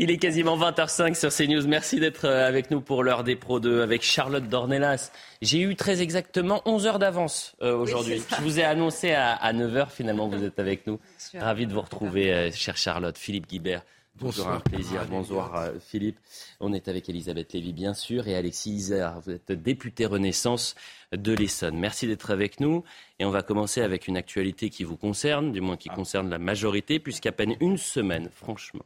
[0.00, 1.66] Il est quasiment 20h05 sur CNews.
[1.66, 5.10] Merci d'être euh, avec nous pour l'heure des Pro 2 avec Charlotte Dornelas.
[5.42, 8.22] J'ai eu très exactement 11 heures d'avance euh, aujourd'hui.
[8.36, 11.00] Je vous ai annoncé à, 9h, finalement vous êtes avec nous.
[11.34, 13.18] Ravi de vous retrouver, euh, chère Charlotte.
[13.18, 13.82] Philippe Guibert.
[14.20, 15.04] Bonjour, un plaisir.
[15.10, 16.18] Bonsoir Philippe.
[16.60, 19.20] On est avec Elisabeth Lévy, bien sûr, et Alexis Isère.
[19.24, 20.76] Vous êtes député Renaissance
[21.10, 21.76] de l'Essonne.
[21.76, 22.84] Merci d'être avec nous.
[23.18, 26.38] Et on va commencer avec une actualité qui vous concerne, du moins qui concerne la
[26.38, 28.84] majorité, puisqu'à peine une semaine, franchement,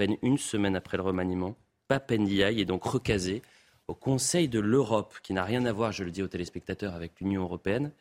[0.00, 3.42] peine une semaine après le remaniement, Papendiaï est donc recasé
[3.86, 7.20] au Conseil de l'Europe, qui n'a rien à voir, je le dis aux téléspectateurs, avec
[7.20, 7.92] l'Union européenne.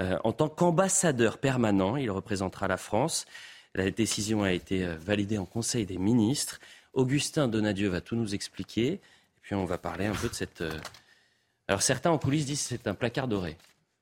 [0.00, 3.26] Euh, en tant qu'ambassadeur permanent, il représentera la France.
[3.74, 6.58] La décision a été euh, validée en Conseil des ministres.
[6.94, 8.92] Augustin Donadieu va tout nous expliquer.
[8.92, 9.00] Et
[9.42, 10.62] puis on va parler un peu de cette.
[10.62, 10.80] Euh,
[11.68, 13.58] alors certains en coulisses disent que c'est un placard doré.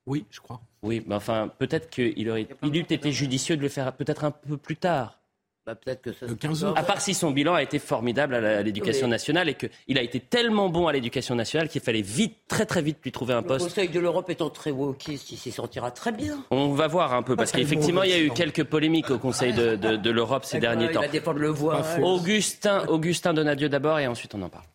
[0.07, 0.61] Oui, je crois.
[0.83, 4.31] Oui, mais enfin, peut-être qu'il aurait, il eût été judicieux de le faire peut-être un
[4.31, 5.19] peu plus tard.
[5.67, 6.27] Bah, peut-être que ça.
[6.27, 10.03] 15 À part si son bilan a été formidable à l'éducation nationale et qu'il a
[10.03, 13.43] été tellement bon à l'éducation nationale qu'il fallait vite, très très vite lui trouver un
[13.43, 13.65] poste.
[13.65, 16.45] Le Conseil de l'Europe étant très wokiste, il s'y sentira très bien.
[16.51, 19.55] On va voir un peu parce qu'effectivement il y a eu quelques polémiques au Conseil
[19.55, 21.01] de, de, l'Europe ces derniers temps.
[21.03, 21.83] Il va le voix.
[22.03, 24.67] Augustin, Augustin Donadieu d'abord et ensuite on en parle.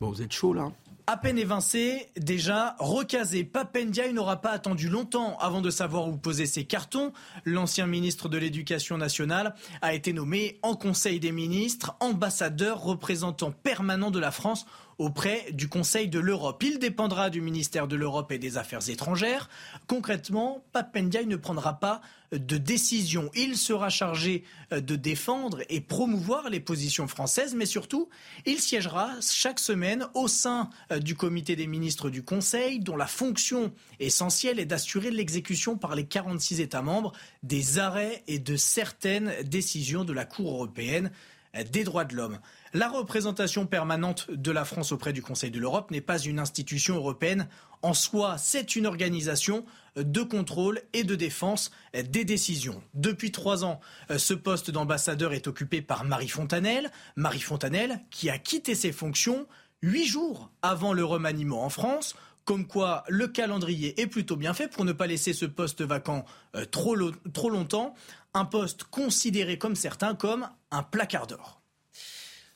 [0.00, 0.72] Bon, vous êtes chaud là.
[1.12, 6.46] À peine évincé, déjà recasé, Papendia n'aura pas attendu longtemps avant de savoir où poser
[6.46, 7.12] ses cartons.
[7.44, 14.12] L'ancien ministre de l'Éducation nationale a été nommé en Conseil des ministres, ambassadeur représentant permanent
[14.12, 14.66] de la France
[15.00, 16.62] auprès du Conseil de l'Europe.
[16.62, 19.48] Il dépendra du ministère de l'Europe et des Affaires étrangères.
[19.86, 23.30] Concrètement, Papendiaï ne prendra pas de décision.
[23.34, 28.10] Il sera chargé euh, de défendre et promouvoir les positions françaises, mais surtout,
[28.44, 33.06] il siégera chaque semaine au sein euh, du comité des ministres du Conseil, dont la
[33.06, 39.32] fonction essentielle est d'assurer l'exécution par les 46 États membres des arrêts et de certaines
[39.44, 41.10] décisions de la Cour européenne
[41.56, 42.38] euh, des droits de l'homme.
[42.72, 46.94] La représentation permanente de la France auprès du Conseil de l'Europe n'est pas une institution
[46.94, 47.48] européenne
[47.82, 49.64] en soi, c'est une organisation
[49.96, 52.82] de contrôle et de défense des décisions.
[52.94, 53.80] Depuis trois ans,
[54.16, 56.90] ce poste d'ambassadeur est occupé par Marie Fontanelle.
[57.16, 59.46] Marie Fontanelle qui a quitté ses fonctions
[59.82, 62.14] huit jours avant le remaniement en France.
[62.44, 66.24] Comme quoi, le calendrier est plutôt bien fait pour ne pas laisser ce poste vacant
[66.56, 66.96] euh, trop,
[67.32, 67.94] trop longtemps.
[68.34, 71.59] Un poste considéré comme certains comme un placard d'or.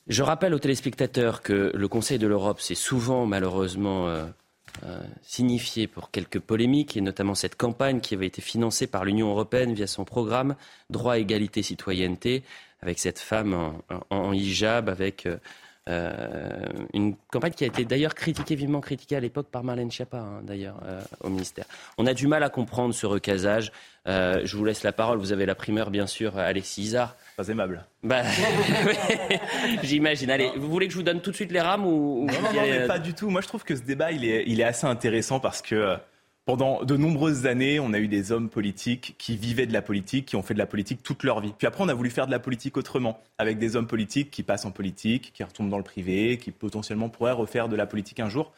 [0.06, 4.26] Je rappelle aux téléspectateurs que le Conseil de l'Europe s'est souvent malheureusement euh,
[4.84, 9.30] euh, signifié pour quelques polémiques, et notamment cette campagne qui avait été financée par l'Union
[9.30, 10.56] européenne via son programme
[10.90, 12.42] Droit, Égalité, Citoyenneté,
[12.82, 13.72] avec cette femme
[14.10, 15.26] en, hijab, avec
[15.88, 20.18] euh, une campagne qui a été d'ailleurs critiquée, vivement critiquée à l'époque par Marlène Schiappa,
[20.18, 20.82] hein, d'ailleurs,
[21.20, 21.64] au ministère.
[21.96, 23.72] On a du mal à comprendre ce recasage.
[24.04, 25.16] je vous laisse la parole.
[25.16, 27.16] Vous avez la primeur, bien sûr, Alexis Isard.
[27.36, 27.84] Pas aimable.
[28.02, 28.22] Bah,
[29.82, 30.30] J'imagine.
[30.30, 32.62] Allez, vous voulez que je vous donne tout de suite les rames ou, Non, non,
[32.62, 33.28] mais pas du tout.
[33.28, 35.96] Moi, je trouve que ce débat, il est, il est assez intéressant parce que euh,
[36.44, 40.26] pendant de nombreuses années, on a eu des hommes politiques qui vivaient de la politique,
[40.26, 41.52] qui ont fait de la politique toute leur vie.
[41.56, 44.42] Puis après, on a voulu faire de la politique autrement, avec des hommes politiques qui
[44.42, 48.20] passent en politique, qui retombent dans le privé, qui potentiellement pourraient refaire de la politique
[48.20, 48.52] un jour.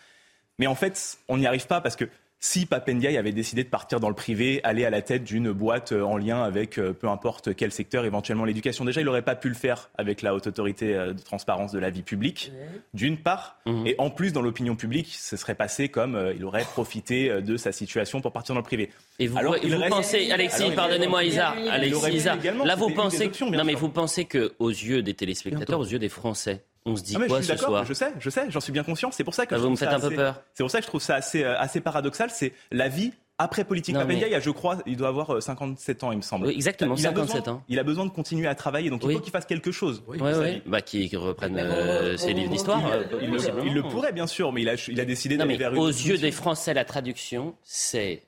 [0.59, 2.07] Mais en fait, on n'y arrive pas parce que
[2.39, 5.93] si Papendiaï avait décidé de partir dans le privé, aller à la tête d'une boîte
[5.93, 9.37] euh, en lien avec euh, peu importe quel secteur, éventuellement l'éducation, déjà, il n'aurait pas
[9.37, 12.53] pu le faire avec la haute autorité euh, de transparence de la vie publique,
[12.93, 13.59] d'une part.
[13.65, 13.87] Mhm.
[13.87, 17.73] Et en plus, dans l'opinion publique, ce serait passé comme il aurait profité de sa
[17.73, 18.91] situation pour partir dans le privé.
[19.19, 23.75] Et vous, Alors, vous pensez, Alexis, pardonnez-moi, Isa, Alexis, Isa, là, vous pensez, non, mais
[23.75, 27.27] vous pensez que, aux yeux des téléspectateurs, aux yeux des Français, on se dit ah,
[27.27, 29.11] quoi ce soir Je sais, je sais, j'en suis bien conscient.
[29.11, 30.43] C'est pour ça que ah, vous me faites un peu peur.
[30.55, 32.31] C'est pour ça que je trouve ça assez, euh, assez paradoxal.
[32.31, 33.95] C'est la vie après politique.
[33.95, 36.47] Papendia, je crois, il doit avoir 57 euh, ans, il me semble.
[36.47, 37.63] Oui, exactement, il 57 ans.
[37.69, 40.03] Il a besoin de continuer à travailler, donc il faut qu'il fasse quelque chose.
[40.07, 42.81] Oui, oui, Bah, qu'il reprenne euh, ses livres d'histoire.
[43.21, 46.19] Il, le pourrait, bien sûr, mais il a, il a décidé d'aller vers Aux yeux
[46.19, 48.23] des Français, la traduction, c'est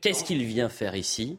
[0.00, 1.38] qu'est-ce qu'il vient faire ici?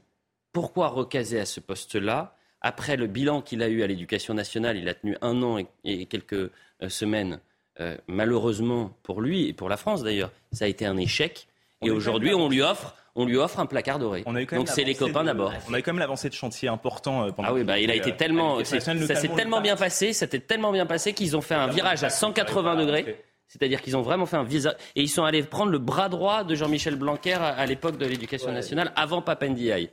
[0.51, 2.34] Pourquoi recaser à ce poste-là
[2.65, 6.05] après le bilan qu'il a eu à l'éducation nationale, il a tenu un an et,
[6.07, 6.49] quelques euh,
[6.89, 7.39] semaines.
[7.79, 11.47] Euh, malheureusement pour lui et pour la France d'ailleurs, ça a été un échec.
[11.81, 14.23] et aujourd'hui, on lui offre on lui offre un placard doré.
[14.23, 15.53] Donc c'est les copains d'abord.
[15.69, 17.49] On a eu quand même l'avancée de chantier important euh, pendant.
[17.49, 20.85] Ah oui, bah, il a été tellement, ça s'est tellement bien passé, c'était tellement bien
[20.85, 23.23] passé qu'ils ont fait un virage à 180 degrés.
[23.47, 26.43] C'est-à-dire qu'ils ont vraiment fait un visa et ils sont allés prendre le bras droit
[26.43, 29.91] de Jean-Michel Blanquer à, l'époque de l'éducation nationale avant Papendiaï.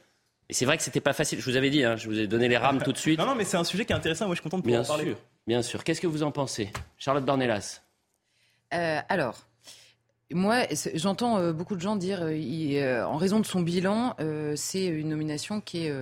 [0.52, 1.40] Et c'est vrai que c'était pas facile.
[1.40, 3.18] Je vous avais dit, hein, je vous ai donné les rames tout de suite.
[3.18, 4.26] Non, non, mais c'est un sujet qui est intéressant.
[4.26, 5.16] Moi, je suis content de pouvoir bien en parler.
[5.46, 5.82] bien sûr.
[5.82, 7.80] Qu'est-ce que vous en pensez, Charlotte Dornelas?
[8.74, 9.46] Euh, Alors,
[10.30, 14.14] moi, j'entends euh, beaucoup de gens dire, euh, en raison de son bilan,
[14.54, 15.92] c'est une nomination qui est,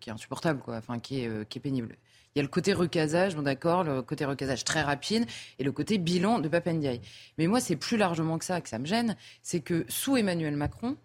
[0.00, 1.94] qui est insupportable, quoi, enfin, qui est, qui est pénible.
[2.34, 5.26] Il y a le côté recasage, bon d'accord, le côté recasage très rapide,
[5.60, 7.00] et le côté bilan de Papendiaï.
[7.38, 9.14] Mais moi, c'est plus largement que ça que ça me gêne,
[9.44, 10.96] c'est que sous Emmanuel Macron,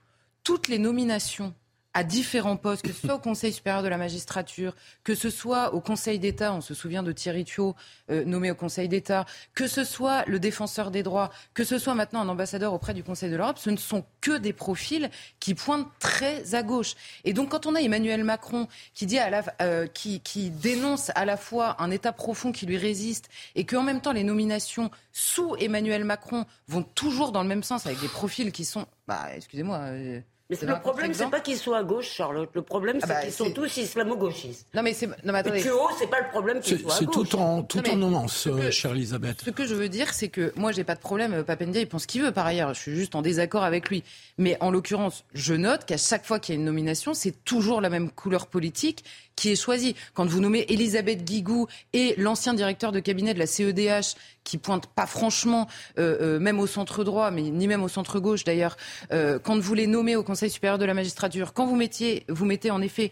[0.44, 1.53] toutes les nominations
[1.95, 4.75] à différents postes, que ce soit au Conseil supérieur de la magistrature,
[5.06, 7.74] que ce soit au Conseil d'État, on se souvient de Thierry Thiot
[8.12, 11.95] euh, nommé au Conseil d'État, que ce soit le défenseur des droits, que ce soit
[11.95, 15.09] maintenant un ambassadeur auprès du Conseil de l'Europe, ce ne sont que des profils
[15.39, 16.95] qui pointent très à gauche.
[17.24, 19.18] Et donc quand on a Emmanuel Macron qui, dit
[19.62, 24.01] euh, qui dénonce à la fois un État profond qui lui résiste et qu'en même
[24.01, 28.51] temps les nominations sous Emmanuel Macron vont toujours dans le même sens avec des profils
[28.51, 29.77] qui sont, bah, excusez-moi.
[29.77, 32.50] Euh, mais le problème, c'est pas qu'ils soient à gauche, Charlotte.
[32.53, 34.68] Le problème, c'est ah bah, qu'ils sont tous islamo-gauchistes.
[34.75, 35.07] Non, mais c'est.
[35.07, 35.68] Non, mais attendez.
[35.71, 37.15] haut, c'est pas le problème qu'ils soient à gauche.
[37.15, 39.42] C'est tout en, tout en nuance, euh, chère Elisabeth.
[39.44, 41.33] Ce que je veux dire, c'est que moi, j'ai pas de problème.
[41.33, 42.75] Euh, Papendia, il pense ce qu'il veut, par ailleurs.
[42.75, 44.03] Je suis juste en désaccord avec lui.
[44.38, 47.81] Mais en l'occurrence, je note qu'à chaque fois qu'il y a une nomination, c'est toujours
[47.81, 49.03] la même couleur politique
[49.35, 49.95] qui est choisi.
[50.13, 54.15] Quand vous nommez Elisabeth Guigou et l'ancien directeur de cabinet de la CEDH,
[54.45, 55.67] qui pointe pas franchement,
[55.97, 58.77] euh, euh, même au centre droit, mais ni même au centre gauche d'ailleurs,
[59.11, 62.45] euh, quand vous les nommez au Conseil supérieur de la magistrature, quand vous mettiez, vous
[62.45, 63.11] mettez en effet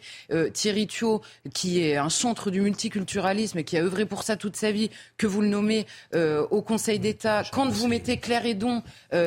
[0.53, 1.21] Thierry Thiot,
[1.53, 4.91] qui est un chantre du multiculturalisme et qui a œuvré pour ça toute sa vie,
[5.17, 8.83] que vous le nommez au Conseil d'État, quand vous mettez Claire Edon,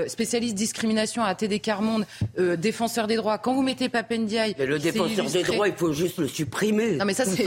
[0.06, 2.06] spécialiste discrimination à TD Carmonde,
[2.38, 4.54] défenseur des droits, quand vous mettez Papendiaï...
[4.58, 6.85] Mais le défenseur des droits, il faut juste le supprimer.
[6.94, 7.46] Non, mais ça, c'est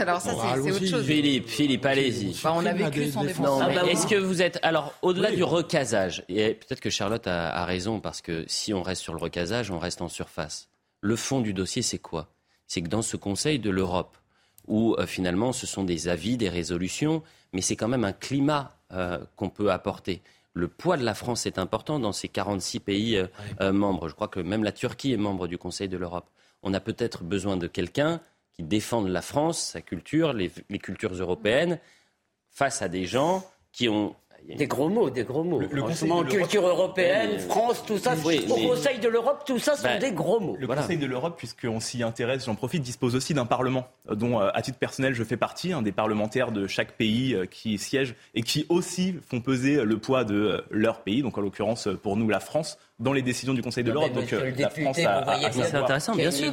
[0.00, 0.32] alors ça,
[0.62, 1.04] c'est autre chose.
[1.04, 2.34] Philippe, Philippe, allez-y.
[2.44, 3.62] on a vécu sans défense.
[3.64, 8.00] Ah, est-ce que vous êtes alors au-delà du recasage Et peut-être que Charlotte a, raison
[8.00, 10.68] parce que si on reste sur le recasage, on reste en surface.
[11.00, 12.28] Le fond du dossier, c'est quoi?
[12.66, 14.16] C'est que dans ce Conseil de l'Europe,
[14.66, 17.22] où euh, finalement ce sont des avis, des résolutions,
[17.52, 20.22] mais c'est quand même un climat euh, qu'on peut apporter.
[20.52, 23.16] Le poids de la France est important dans ces 46 pays
[23.60, 24.08] euh, membres.
[24.08, 26.28] Je crois que même la Turquie est membre du Conseil de l'Europe.
[26.62, 28.20] On a peut-être besoin de quelqu'un
[28.60, 31.78] qui défendent la France, sa culture, les, cultures européennes,
[32.50, 33.42] face à des gens
[33.72, 34.14] qui ont
[34.48, 35.60] des gros mots, des gros mots.
[35.60, 35.68] Le,
[36.24, 40.40] culture européenne, France, tout ça, au Conseil de l'Europe, tout ça sont ben, des gros
[40.40, 40.56] mots.
[40.58, 44.40] Le Conseil de l'Europe, puisqu'on s'y intéresse, j'en profite, dispose aussi d'un Parlement, euh, dont
[44.40, 48.14] euh, à titre personnel je fais partie, des parlementaires de chaque pays euh, qui siègent
[48.34, 52.28] et qui aussi font peser le poids de leur pays, donc en l'occurrence pour nous
[52.28, 54.12] la France, dans les décisions du Conseil de l'Europe.
[54.12, 56.52] Donc la France a, c'est intéressant, bien sûr.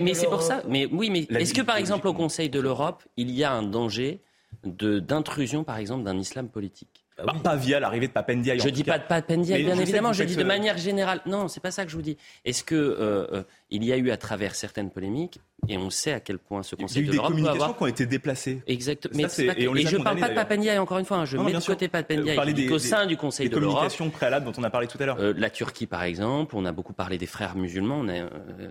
[0.00, 0.62] Mais, c'est pour ça.
[0.68, 3.62] Mais oui, mais est-ce que par exemple au Conseil de l'Europe, il y a un
[3.62, 4.20] danger
[4.64, 8.58] d'intrusion, par exemple, d'un islam politique bah Pas via l'arrivée de Papendiaï.
[8.58, 10.12] Je dis pas de Papendiaï, bien évidemment.
[10.12, 11.20] Je dis de manière générale.
[11.26, 12.16] Non, c'est pas ça que je vous dis.
[12.44, 16.12] Est-ce que euh, euh, il y a eu à travers certaines polémiques, et on sait
[16.12, 17.76] à quel point ce Conseil de l'Europe Il y a eu des communications avoir...
[17.76, 18.62] qui ont été déplacées.
[18.66, 19.14] Exactement.
[19.16, 21.18] Mais et, je ne parle pas de Papendiaï, encore une fois.
[21.18, 21.24] Hein.
[21.24, 22.70] Je mets de côté Papendiaï.
[22.70, 23.68] au sein du Conseil de l'Europe.
[23.68, 25.20] Les communications préalables dont on a parlé tout à l'heure.
[25.20, 26.56] Euh, la Turquie, par exemple.
[26.56, 28.00] On a beaucoup parlé des frères musulmans.
[28.00, 28.28] On a,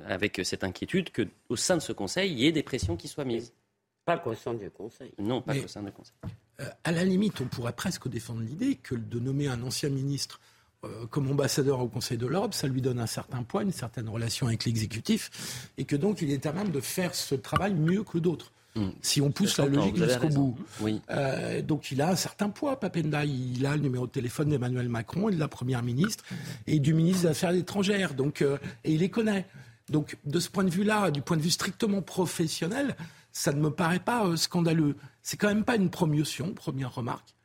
[0.07, 3.25] avec cette inquiétude qu'au sein de ce Conseil, il y ait des pressions qui soient
[3.25, 3.53] mises.
[4.05, 5.11] Pas au sein du Conseil.
[5.17, 6.13] Non, pas au sein du Conseil.
[6.59, 10.39] Euh, à la limite, on pourrait presque défendre l'idée que de nommer un ancien ministre
[10.83, 14.09] euh, comme ambassadeur au Conseil de l'Europe, ça lui donne un certain poids, une certaine
[14.09, 18.03] relation avec l'exécutif, et que donc il est à même de faire ce travail mieux
[18.03, 18.51] que d'autres.
[18.75, 18.89] Hmm.
[19.01, 20.57] Si on pousse la logique jusqu'au bout.
[20.81, 20.99] Oui.
[21.11, 23.23] Euh, donc il a un certain poids, Papenda.
[23.23, 26.25] Il a le numéro de téléphone d'Emmanuel Macron et de la Première ministre
[26.65, 28.15] et du ministre des Affaires étrangères.
[28.15, 29.45] Donc, et il les connaît.
[29.89, 32.95] Donc de ce point de vue-là, du point de vue strictement professionnel,
[33.33, 34.95] ça ne me paraît pas euh, scandaleux.
[35.23, 37.35] C'est quand même pas une promotion, première remarque.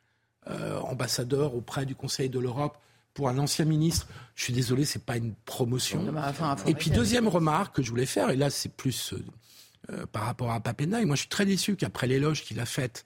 [0.47, 2.77] Euh, ambassadeur auprès du Conseil de l'Europe
[3.13, 6.13] pour un ancien ministre, je suis désolé, c'est pas une promotion.
[6.65, 9.13] et puis deuxième remarque que je voulais faire, et là c'est plus
[9.89, 13.03] euh, par rapport à Papendaï, moi je suis très déçu qu'après l'éloge qu'il a faite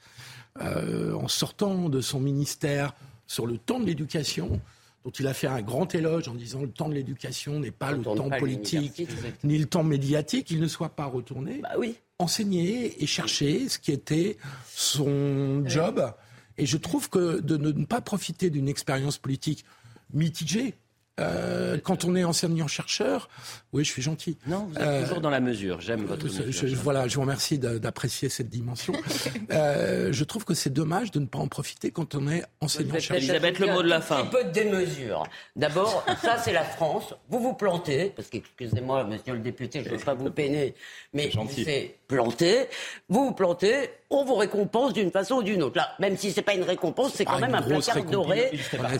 [0.59, 2.93] en sortant de son ministère
[3.25, 4.61] sur le temps de l'éducation,
[5.03, 7.91] dont il a fait un grand éloge en disant le temps de l'éducation n'est pas
[7.91, 9.07] le temps politique
[9.43, 11.59] ni le temps médiatique, il ne soit pas retourné.
[11.63, 14.37] Bah oui enseigner et chercher ce qui était
[14.73, 16.13] son job.
[16.57, 19.65] Et je trouve que de ne pas profiter d'une expérience politique
[20.13, 20.75] mitigée,
[21.19, 23.29] euh, quand on est enseignant-chercheur,
[23.73, 24.37] oui, je suis gentil.
[24.45, 25.81] Non, vous êtes euh, toujours dans la mesure.
[25.81, 26.45] J'aime votre mesure.
[26.49, 28.93] Je, voilà, je vous remercie d'apprécier cette dimension.
[29.51, 33.17] euh, je trouve que c'est dommage de ne pas en profiter quand on est enseignant-chercheur.
[33.17, 34.19] Elisabeth, le mot de la fin.
[34.19, 35.23] Un peu de démesure.
[35.55, 37.15] D'abord, ça c'est la France.
[37.29, 40.75] Vous vous plantez, parce qu'excusez-moi, monsieur le député, je ne veux pas vous peiner,
[41.13, 42.67] mais c'est planté.
[43.09, 45.77] Vous vous plantez, on vous récompense d'une façon ou d'une autre.
[45.77, 48.51] Là, même si c'est pas une récompense, c'est quand même un placard doré.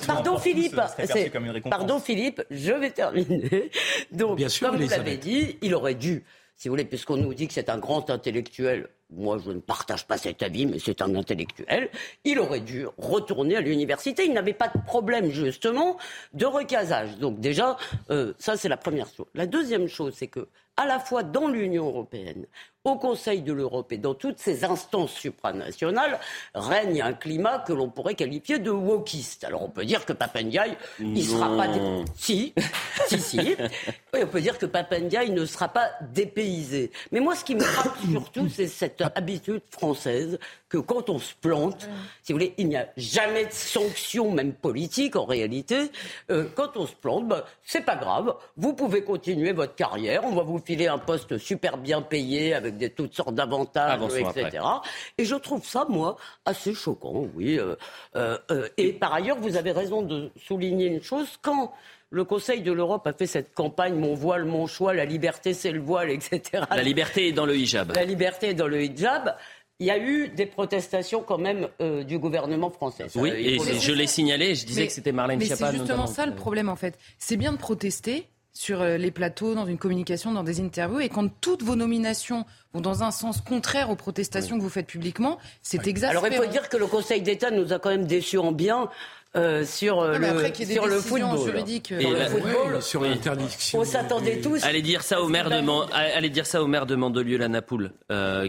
[0.08, 0.80] Pardon Philippe,
[1.70, 3.70] pardon Philippe, je vais terminer.
[4.12, 6.24] Donc, comme vous l'avez dit, il aurait dû,
[6.56, 10.08] si vous voulez, puisqu'on nous dit que c'est un grand intellectuel, moi je ne partage
[10.08, 11.90] pas cet avis, mais c'est un intellectuel,
[12.24, 14.26] il aurait dû retourner à l'université.
[14.26, 15.98] Il n'avait pas de problème, justement,
[16.34, 17.18] de recasage.
[17.18, 17.78] Donc déjà,
[18.10, 19.28] euh, ça c'est la première chose.
[19.34, 22.46] La deuxième chose, c'est que à la fois dans l'Union européenne,
[22.84, 26.20] au Conseil de l'Europe et dans toutes ces instances supranationales,
[26.54, 29.46] règne un climat que l'on pourrait qualifier de wokiste.
[29.46, 31.68] Alors on peut dire que Papendiaï, il sera pas...
[32.16, 32.54] Si,
[33.08, 33.56] si, si.
[34.14, 36.92] Oui, on peut dire que Papendiaï ne sera pas dépaysé.
[37.12, 40.38] Mais moi, ce qui me frappe surtout, c'est cette habitude française
[40.74, 41.88] que quand on se plante,
[42.24, 45.92] si vous voulez, il n'y a jamais de sanction, même politique en réalité.
[46.32, 48.34] Euh, quand on se plante, ben, c'est pas grave.
[48.58, 50.24] Vous pouvez continuer votre carrière.
[50.26, 54.66] On va vous filer un poste super bien payé avec des, toutes sortes d'avantages, etc.
[55.20, 57.60] Et je trouve ça, moi, assez choquant, oui.
[57.60, 57.76] Euh,
[58.16, 61.38] euh, et par ailleurs, vous avez raison de souligner une chose.
[61.44, 61.72] Quand
[62.10, 65.72] le Conseil de l'Europe a fait cette campagne Mon voile, mon choix, la liberté c'est
[65.72, 66.64] le voile, etc.
[66.70, 67.92] La liberté est dans le hijab.
[67.96, 69.36] La liberté est dans le hijab
[69.80, 73.08] il y a eu des protestations quand même euh, du gouvernement français.
[73.16, 75.72] oui, et je l'ai signalé, je disais que c'était Marlène Schiappa.
[75.72, 76.98] C'est justement ça le problème en fait.
[77.18, 81.10] C'est bien de protester sur euh, les plateaux, dans une communication, dans des interviews, et
[81.10, 85.40] quand toutes vos nominations vont dans un sens contraire aux protestations que vous faites publiquement,
[85.64, 86.12] c'est exact.
[86.12, 88.90] Alors il faut dire que le Conseil d'État nous a quand même déçus en bien
[89.36, 91.40] euh, sur, euh, le, sur le football.
[91.44, 92.82] Juridique, euh, sur le football.
[92.84, 93.80] sur l'interdiction.
[93.80, 94.64] On s'attendait tous.
[94.64, 97.94] Allez dire ça au maire de, allez dire ça au maire de Mandelieu-la-Napoule,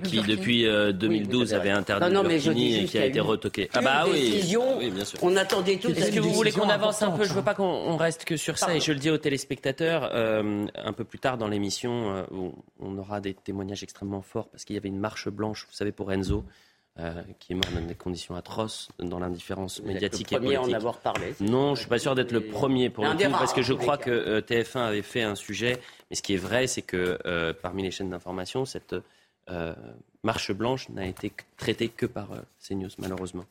[0.03, 3.71] qui depuis 2012 avait interdit non, non, mais et qui a, été retoqué.
[3.73, 4.45] Ah bah oui,
[4.79, 5.19] oui bien sûr.
[5.23, 5.91] On attendait tous.
[5.91, 7.25] Est-ce que vous voulez qu'on avance un peu?
[7.25, 8.75] Je veux pas qu'on reste que sur ça.
[8.75, 13.21] Et je le dis aux téléspectateurs un peu plus tard dans l'émission, où on aura
[13.21, 16.45] des témoignages extrêmement forts parce qu'il y avait une marche blanche, vous savez, pour Enzo.
[17.01, 20.59] Euh, qui est mort dans des conditions atroces, dans l'indifférence médiatique et politique.
[20.61, 21.35] en avoir parlé.
[21.41, 23.99] Non, je suis pas sûr d'être le premier pour le coup, parce que je crois
[23.99, 25.81] que euh, TF1 avait fait un sujet.
[26.09, 28.95] Mais ce qui est vrai, c'est que euh, parmi les chaînes d'information, cette
[30.23, 32.29] marche blanche n'a été traitée que par
[32.65, 33.45] CNews, malheureusement.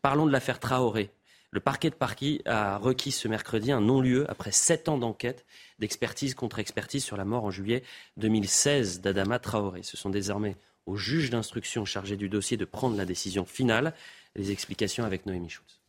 [0.00, 1.10] Parlons de l'affaire Traoré.
[1.50, 5.44] Le parquet de Paris a requis ce mercredi un non-lieu après sept ans d'enquête,
[5.80, 7.82] d'expertise contre expertise sur la mort en juillet
[8.18, 9.82] 2016 d'Adama Traoré.
[9.82, 13.94] Ce sont désormais au juge d'instruction chargé du dossier de prendre la décision finale.
[14.36, 15.83] Les explications avec Noémie Schultz.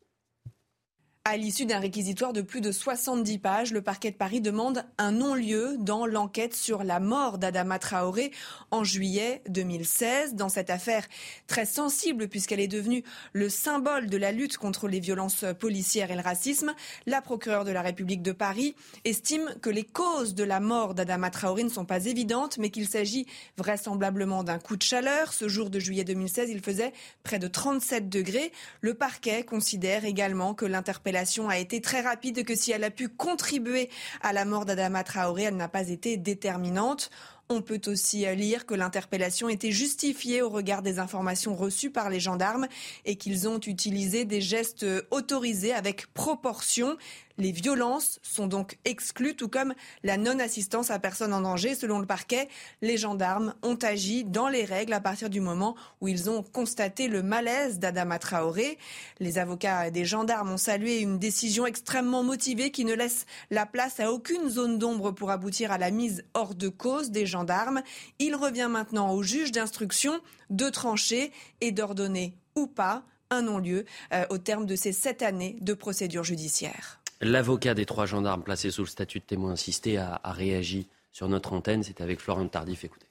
[1.27, 5.11] À l'issue d'un réquisitoire de plus de 70 pages, le parquet de Paris demande un
[5.11, 8.31] non-lieu dans l'enquête sur la mort d'Adama Traoré
[8.69, 10.35] en juillet 2016.
[10.35, 11.03] Dans cette affaire
[11.47, 13.03] très sensible puisqu'elle est devenue
[13.33, 16.75] le symbole de la lutte contre les violences policières et le racisme,
[17.07, 21.31] la procureure de la République de Paris estime que les causes de la mort d'Adama
[21.31, 23.25] Traoré ne sont pas évidentes, mais qu'il s'agit
[23.57, 25.33] vraisemblablement d'un coup de chaleur.
[25.33, 28.51] Ce jour de juillet 2016, il faisait près de 37 degrés.
[28.81, 33.09] Le parquet considère également que l'interpellation a été très rapide, que si elle a pu
[33.09, 33.89] contribuer
[34.21, 37.09] à la mort d'Adama Traoré, elle n'a pas été déterminante.
[37.47, 42.19] On peut aussi lire que l'interpellation était justifiée au regard des informations reçues par les
[42.19, 42.67] gendarmes
[43.05, 46.97] et qu'ils ont utilisé des gestes autorisés avec proportion.
[47.37, 49.73] Les violences sont donc exclues, tout comme
[50.03, 51.75] la non-assistance à personne en danger.
[51.75, 52.47] Selon le parquet,
[52.81, 57.09] les gendarmes ont agi dans les règles à partir du moment où ils ont constaté
[57.09, 58.77] le malaise d'Adama Traoré.
[59.19, 63.99] Les avocats des gendarmes ont salué une décision extrêmement motivée qui ne laisse la place
[63.99, 67.81] à aucune zone d'ombre pour aboutir à la mise hors de cause des gendarmes.
[68.19, 74.25] Il revient maintenant au juge d'instruction de trancher et d'ordonner ou pas un non-lieu euh,
[74.29, 77.01] au terme de ces sept années de procédure judiciaire.
[77.21, 81.53] L'avocat des trois gendarmes placés sous le statut de témoin assisté a, réagi sur notre
[81.53, 81.83] antenne.
[81.83, 82.83] C'était avec Florent Tardif.
[82.83, 83.07] Écoutez.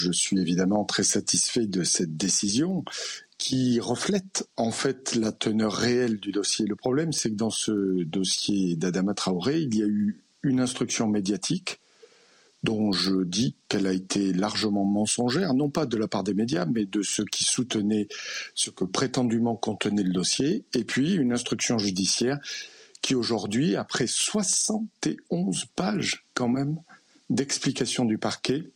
[0.00, 2.84] Je suis évidemment très satisfait de cette décision
[3.38, 6.66] qui reflète en fait la teneur réelle du dossier.
[6.66, 11.08] Le problème, c'est que dans ce dossier d'Adama Traoré, il y a eu une instruction
[11.08, 11.78] médiatique
[12.62, 16.64] dont je dis qu'elle a été largement mensongère, non pas de la part des médias,
[16.64, 18.06] mais de ceux qui soutenaient
[18.54, 22.38] ce que prétendument contenait le dossier, et puis une instruction judiciaire
[23.02, 26.78] qui aujourd'hui, après 71 pages quand même
[27.30, 28.70] d'explication du parquet,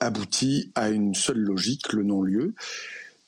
[0.00, 2.54] aboutit à une seule logique, le non-lieu,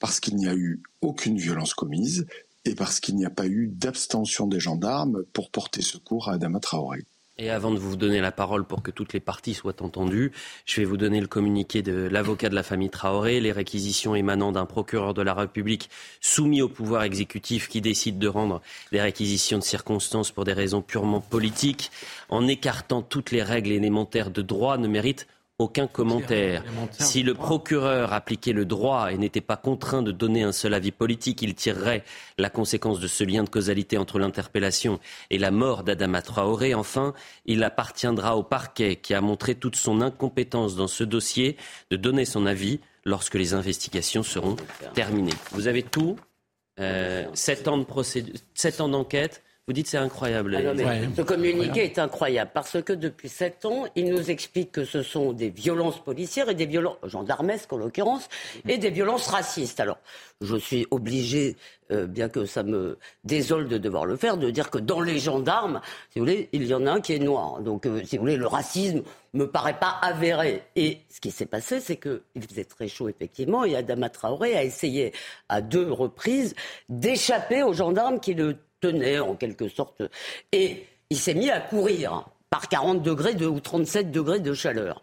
[0.01, 2.27] parce qu'il n'y a eu aucune violence commise
[2.65, 6.61] et parce qu'il n'y a pas eu d'abstention des gendarmes pour porter secours à Adama
[6.61, 7.05] Traoré.
[7.39, 10.33] Et avant de vous donner la parole pour que toutes les parties soient entendues,
[10.67, 14.53] je vais vous donner le communiqué de l'avocat de la famille Traoré, les réquisitions émanant
[14.53, 15.89] d'un procureur de la République
[16.21, 18.61] soumis au pouvoir exécutif qui décide de rendre
[18.93, 21.91] des réquisitions de circonstances pour des raisons purement politiques,
[22.29, 25.27] en écartant toutes les règles élémentaires de droit, ne méritent
[25.59, 26.65] aucun commentaire.
[26.99, 30.91] Si le procureur appliquait le droit et n'était pas contraint de donner un seul avis
[30.91, 32.05] politique, il tirerait
[32.39, 34.99] la conséquence de ce lien de causalité entre l'interpellation
[35.31, 36.75] et la mort d'Adama Traoré.
[36.75, 37.15] Enfin,
[37.47, 41.57] il appartiendra au parquet qui a montré toute son incompétence dans ce dossier
[41.91, 44.57] de donner son avis lorsque les investigations seront
[44.95, 45.33] terminées.
[45.53, 46.17] Vous avez tout.
[46.81, 50.57] Euh, sept ans d'enquête Vous dites c'est incroyable.
[50.57, 55.05] Ah ce communiqué est incroyable parce que depuis sept ans, il nous explique que ce
[55.05, 58.29] sont des violences policières et des violences gendarmesques en l'occurrence
[58.67, 59.79] et des violences racistes.
[59.79, 59.99] Alors,
[60.41, 61.57] je suis obligé,
[61.93, 65.21] euh, bien que ça me désole de devoir le faire, de dire que dans les
[65.21, 67.61] gendarmes, si vous voulez, il y en a un qui est noir.
[67.61, 69.03] Donc, euh, si vous voulez, le racisme
[69.33, 70.65] me paraît pas avéré.
[70.75, 74.65] Et ce qui s'est passé, c'est qu'il faisait très chaud effectivement, et Adama Traoré a
[74.65, 75.13] essayé
[75.49, 76.57] à deux reprises
[76.89, 80.03] d'échapper aux gendarmes qui le tenait en quelque sorte.
[80.53, 85.01] Et il s'est mis à courir par 40 degrés de, ou 37 degrés de chaleur.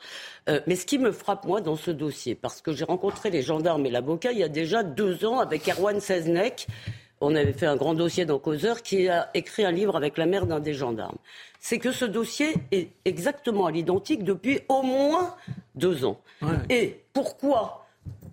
[0.50, 3.42] Euh, mais ce qui me frappe, moi, dans ce dossier, parce que j'ai rencontré les
[3.42, 6.68] gendarmes et l'avocat il y a déjà deux ans avec Erwan Seznek,
[7.22, 10.26] on avait fait un grand dossier dans Causeur, qui a écrit un livre avec la
[10.26, 11.18] mère d'un des gendarmes.
[11.60, 15.36] C'est que ce dossier est exactement à l'identique depuis au moins
[15.76, 16.22] deux ans.
[16.70, 17.88] Et pourquoi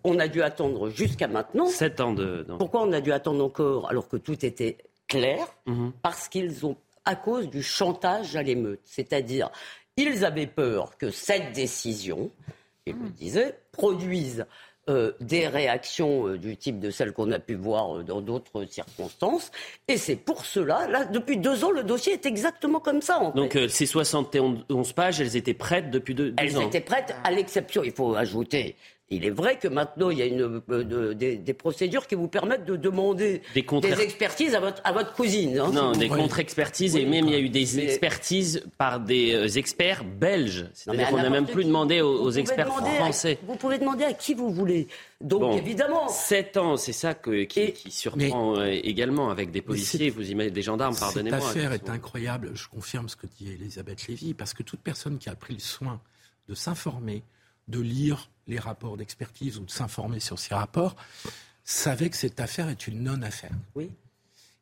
[0.04, 1.66] on a dû attendre jusqu'à maintenant?
[1.66, 2.46] Sept ans de...
[2.58, 4.76] Pourquoi on a dû attendre encore alors que tout était
[5.08, 5.92] clair mhm.
[6.02, 8.80] parce qu'ils ont, à cause du chantage à l'émeute.
[8.84, 9.50] C'est-à-dire,
[9.96, 12.30] ils avaient peur que cette décision,
[12.86, 14.46] ils le disaient, produise
[14.88, 18.66] euh, des réactions euh, du type de celles qu'on a pu voir euh, dans d'autres
[18.70, 19.50] circonstances.
[19.88, 23.18] Et c'est pour cela, là, depuis deux ans, le dossier est exactement comme ça.
[23.18, 27.32] En Donc ces 71 pages, elles étaient prêtes depuis deux, ans Elles étaient prêtes, à
[27.32, 28.76] l'exception, il faut ajouter,
[29.08, 32.64] il est vrai que maintenant, il y a une, euh, des, procédures qui vous permettent
[32.64, 33.64] de demander des,
[34.00, 35.58] expertises à votre, à votre cousine.
[35.58, 35.70] Hein.
[35.72, 40.02] non, des contre-expertises, et même il y a eu des expertises par des euh, experts
[40.02, 40.66] belges.
[40.74, 43.38] C'est-à-dire qu'on n'a même plus demandé aux, experts français.
[43.46, 44.88] vous pouvez demander à qui vous voulez.
[45.20, 46.08] Donc évidemment.
[46.08, 50.62] Sept ans, c'est ça qui, qui, surprend euh, également avec des policiers, vous imaginez des
[50.62, 51.40] gendarmes, pardonnez-moi.
[51.40, 52.50] Cette affaire est incroyable.
[52.54, 55.60] Je confirme ce que dit Elisabeth Lévy, parce que toute personne qui a pris le
[55.60, 56.00] soin
[56.48, 57.22] de s'informer,
[57.68, 60.96] de lire les rapports d'expertise ou de s'informer sur ces rapports,
[61.64, 63.50] savait que cette affaire est une non-affaire.
[63.74, 63.90] Oui.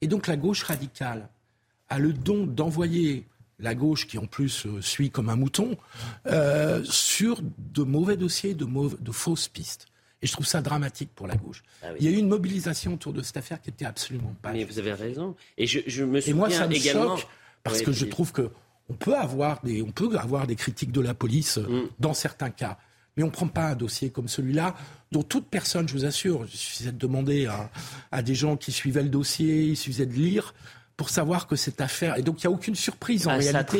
[0.01, 1.29] Et donc la gauche radicale
[1.89, 3.27] a le don d'envoyer
[3.59, 5.77] la gauche, qui en plus euh, suit comme un mouton,
[6.27, 9.87] euh, sur de mauvais dossiers, de, de fausses pistes.
[10.23, 11.63] Et je trouve ça dramatique pour la gauche.
[11.83, 14.53] Ah Il y a eu une mobilisation autour de cette affaire qui était absolument pas.
[14.53, 15.37] Mais vous avez raison.
[15.59, 17.17] Et je, me souviens Et moi, ça me également.
[17.17, 17.29] Choque
[17.63, 18.51] parce que je trouve que
[18.89, 21.89] on peut avoir des, on peut avoir des critiques de la police euh, mm.
[22.01, 22.79] dans certains cas.
[23.17, 24.75] Mais on ne prend pas un dossier comme celui-là,
[25.13, 27.49] dont toute personne, je vous assure, il suffisait de demander
[28.11, 30.55] à, des gens qui suivaient le dossier, il suffisait de lire
[30.97, 32.19] pour savoir que cette affaire.
[32.19, 33.79] Et donc, il n'y a aucune surprise en réalité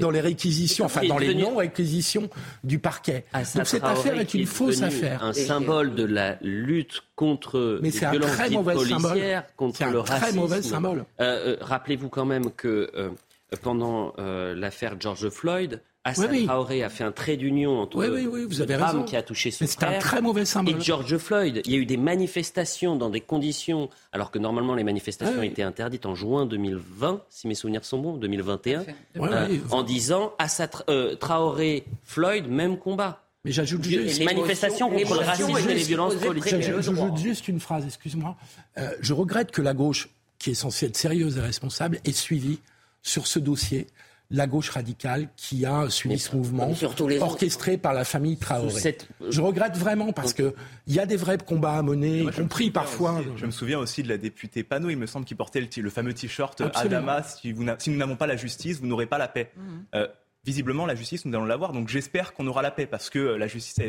[0.00, 2.30] dans les réquisitions, enfin dans les non-réquisitions
[2.62, 3.24] du parquet.
[3.54, 5.22] donc, cette affaire est une fausse affaire.
[5.22, 9.42] Un symbole de la lutte contre Mais c'est un très mauvais symbole.
[9.56, 11.04] contre le un très mauvais symbole.
[11.20, 13.10] Euh, euh, rappelez-vous quand même que euh,
[13.62, 18.44] pendant l'affaire George Floyd, Assa oui, Traoré a fait un trait d'union entre oui, oui,
[18.46, 19.04] vous avez raison.
[19.04, 20.76] qui a touché son C'est un très mauvais symbole.
[20.76, 21.62] Et George Floyd.
[21.64, 25.62] Il y a eu des manifestations dans des conditions, alors que normalement les manifestations étaient
[25.62, 28.84] interdites en juin 2020, si mes souvenirs sont bons, 2021,
[29.16, 33.22] euh, en disant Assa euh, Traoré, Floyd, même combat.
[33.46, 36.60] Mais j'ajoute juste les manifestations contre le racisme et les violences politiques.
[36.60, 38.36] J'ajoute juste une phrase, excuse-moi.
[38.76, 42.58] Euh, je regrette que la gauche, qui est censée être sérieuse et responsable, ait suivi
[43.02, 43.86] sur ce dossier
[44.30, 46.70] la gauche radicale qui a suivi ce mouvement,
[47.20, 48.96] orchestré par la famille Traoré.
[49.28, 50.52] Je regrette vraiment parce qu'il
[50.86, 53.22] y a des vrais combats à mener, y compris parfois.
[53.36, 56.14] je me souviens aussi de la députée Panot, il me semble, qui portait le, fameux
[56.14, 59.50] t-shirt Adama, si, nous n'avons pas la justice, vous n'aurez pas la paix.
[59.56, 59.84] Mhm.
[59.94, 60.08] Euh,
[60.44, 61.72] visiblement, la justice, nous allons l'avoir.
[61.72, 63.80] Donc j'espère qu'on aura la paix parce que euh, la justice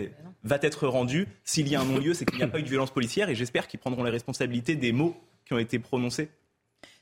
[0.43, 1.27] va être rendue.
[1.43, 3.35] S'il y a un non-lieu, c'est qu'il n'y a pas eu de violence policière et
[3.35, 6.29] j'espère qu'ils prendront les responsabilités des mots qui ont été prononcés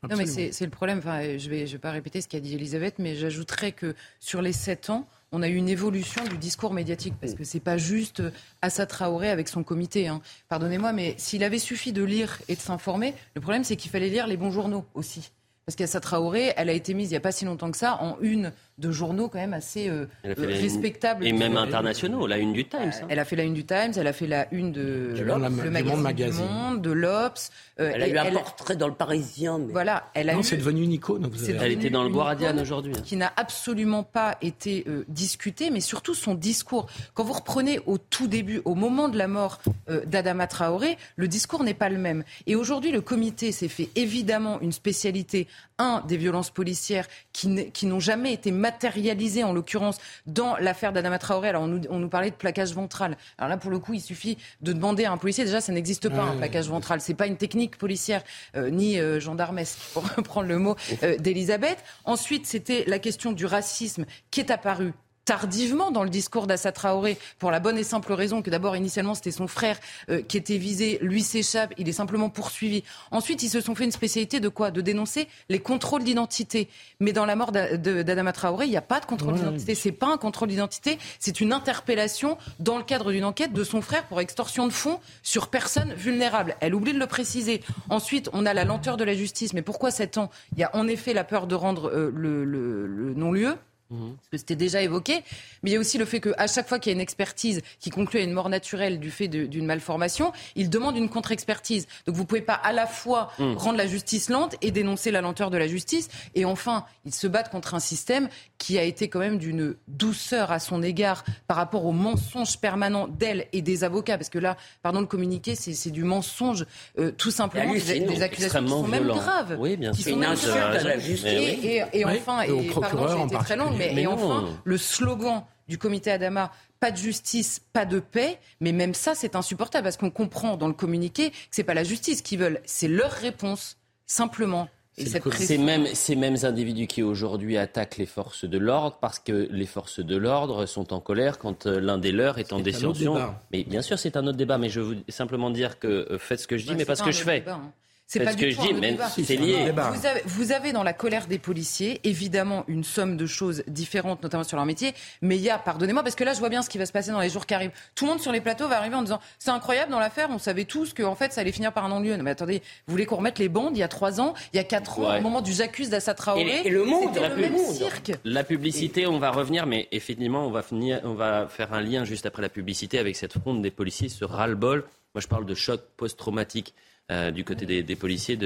[0.09, 0.99] non, mais c'est le problème.
[0.99, 3.95] Enfin, je ne vais, je vais pas répéter ce qu'a dit Elisabeth, mais j'ajouterais que
[4.19, 7.59] sur les sept ans, on a eu une évolution du discours médiatique parce que c'est
[7.59, 8.21] pas juste
[8.61, 10.07] Assa Traoré avec son comité.
[10.07, 10.21] Hein.
[10.47, 14.09] Pardonnez-moi, mais s'il avait suffi de lire et de s'informer, le problème c'est qu'il fallait
[14.09, 15.31] lire les bons journaux aussi.
[15.65, 18.01] Parce qu'Assa Traoré, elle a été mise il n'y a pas si longtemps que ça
[18.01, 21.25] en une de journaux quand même assez euh, respectables.
[21.25, 22.91] Et même internationaux, la une du Times.
[23.01, 23.05] Hein.
[23.09, 26.43] Elle a fait la une du Times, elle a fait la une de, le magazine,
[26.43, 27.51] du Monde, de l'Obs.
[27.79, 29.59] Euh, elle a eu un portrait dans le Parisien.
[29.69, 31.29] Voilà, elle a non, c'est devenu une icône.
[31.47, 32.93] Elle était dans le Guardian aujourd'hui.
[32.97, 33.01] Hein.
[33.03, 36.87] Qui n'a absolument pas été euh, discuté, mais surtout son discours.
[37.13, 39.61] Quand vous reprenez au tout début, au moment de la mort
[40.05, 42.23] d'Adama Traoré, le discours n'est pas le même.
[42.47, 47.99] Et aujourd'hui, le comité s'est fait évidemment une spécialité, un, des violences policières qui, n'ont
[47.99, 51.49] jamais été matérialisé, en l'occurrence, dans l'affaire d'Adama Traoré.
[51.49, 53.17] Alors, on nous, on nous, parlait de plaquage ventral.
[53.37, 55.45] Alors là, pour le coup, il suffit de demander à un policier.
[55.45, 57.01] Déjà, ça n'existe pas, un plaquage ventral.
[57.01, 58.23] C'est pas une technique policière,
[58.55, 61.77] euh, ni euh, gendarmesque, pour reprendre le mot euh, d'Elisabeth.
[62.05, 64.93] Ensuite, c'était la question du racisme qui est apparu
[65.25, 69.15] tardivement dans le discours d'Assa Traoré pour la bonne et simple raison que d'abord initialement
[69.15, 72.83] c'était son frère euh, qui était visé, lui s'échappe, il est simplement poursuivi.
[73.11, 74.71] Ensuite, ils se sont fait une spécialité de quoi?
[74.71, 76.67] De dénoncer les contrôles d'identité.
[76.99, 79.75] Mais dans la mort d'Adama Traoré, il n'y a pas de contrôle d'identité.
[79.75, 83.81] C'est pas un contrôle d'identité, c'est une interpellation dans le cadre d'une enquête de son
[83.81, 86.55] frère pour extorsion de fonds sur personnes vulnérables.
[86.59, 87.61] Elle oublie de le préciser.
[87.89, 89.53] Ensuite, on a la lenteur de la justice.
[89.53, 90.29] Mais pourquoi 7 ans?
[90.53, 93.55] Il y a en effet la peur de rendre euh, le, le non-lieu.
[93.89, 94.15] Mhm.
[94.15, 95.23] Parce que c'était déjà évoqué.
[95.61, 97.61] Mais il y a aussi le fait qu'à chaque fois qu'il y a une expertise
[97.79, 101.87] qui conclut à une mort naturelle du fait d'une malformation, il demande une contre-expertise.
[102.05, 103.57] Donc vous ne pouvez pas à la fois mhm.
[103.57, 106.09] rendre la justice lente et dénoncer la lenteur de la justice.
[106.35, 108.29] Et enfin, ils se battent contre un système
[108.63, 113.09] qui a été quand même d'une douceur à son égard par rapport aux mensonges permanents
[113.09, 114.17] d'elle et des avocats.
[114.17, 116.65] Parce que là, pardon, le communiqué, c'est du mensonge,
[116.97, 119.57] euh, tout simplement, des, accusations qui sont même graves.
[119.59, 120.15] Oui, bien sûr.
[120.15, 121.27] Une insulte à la justice.
[121.27, 126.11] Et, enfin, et, pardon, j'ai été très longue, mais, et enfin, le slogan du comité
[126.11, 126.49] Adama,
[126.79, 130.67] pas de justice, pas de paix, mais même ça, c'est insupportable parce qu'on comprend dans
[130.67, 134.69] le communiqué que c'est pas la justice qu'ils veulent, c'est leur réponse, simplement.
[134.95, 139.65] Ces mêmes, ces mêmes individus qui aujourd'hui attaquent les forces de l'ordre parce que les
[139.65, 143.15] forces de l'ordre sont en colère quand euh, l'un des leurs est en détention.
[143.51, 146.41] Mais bien sûr, c'est un autre débat, mais je veux simplement dire que euh, faites
[146.41, 147.43] ce que je dis, bah, mais pas ce que je fais.
[147.47, 147.71] Hein.
[148.13, 149.71] C'est pas du tout je dis, mais c'est lié.
[149.71, 154.21] Vous avez, vous avez, dans la colère des policiers, évidemment, une somme de choses différentes,
[154.21, 154.93] notamment sur leur métier.
[155.21, 156.91] Mais il y a, pardonnez-moi, parce que là, je vois bien ce qui va se
[156.91, 157.71] passer dans les jours qui arrivent.
[157.95, 160.37] Tout le monde sur les plateaux va arriver en disant c'est incroyable dans l'affaire, on
[160.37, 162.15] savait tous qu'en fait, ça allait finir par un non-lieu.
[162.15, 164.57] Non, mais attendez, vous voulez qu'on remette les bandes il y a trois ans, il
[164.57, 166.61] y a quatre ans, au moment du j'accuse d'Assa Traoré?
[166.65, 168.11] Et, le monde, la le même cirque.
[168.23, 172.05] La publicité, on va revenir, mais effectivement, on va, finir, on va faire un lien
[172.05, 174.83] juste après la publicité avec cette fronde des policiers, ce ras-le-bol.
[175.15, 176.73] Moi, je parle de choc post-traumatique.
[177.11, 178.39] Euh, du côté des, policiers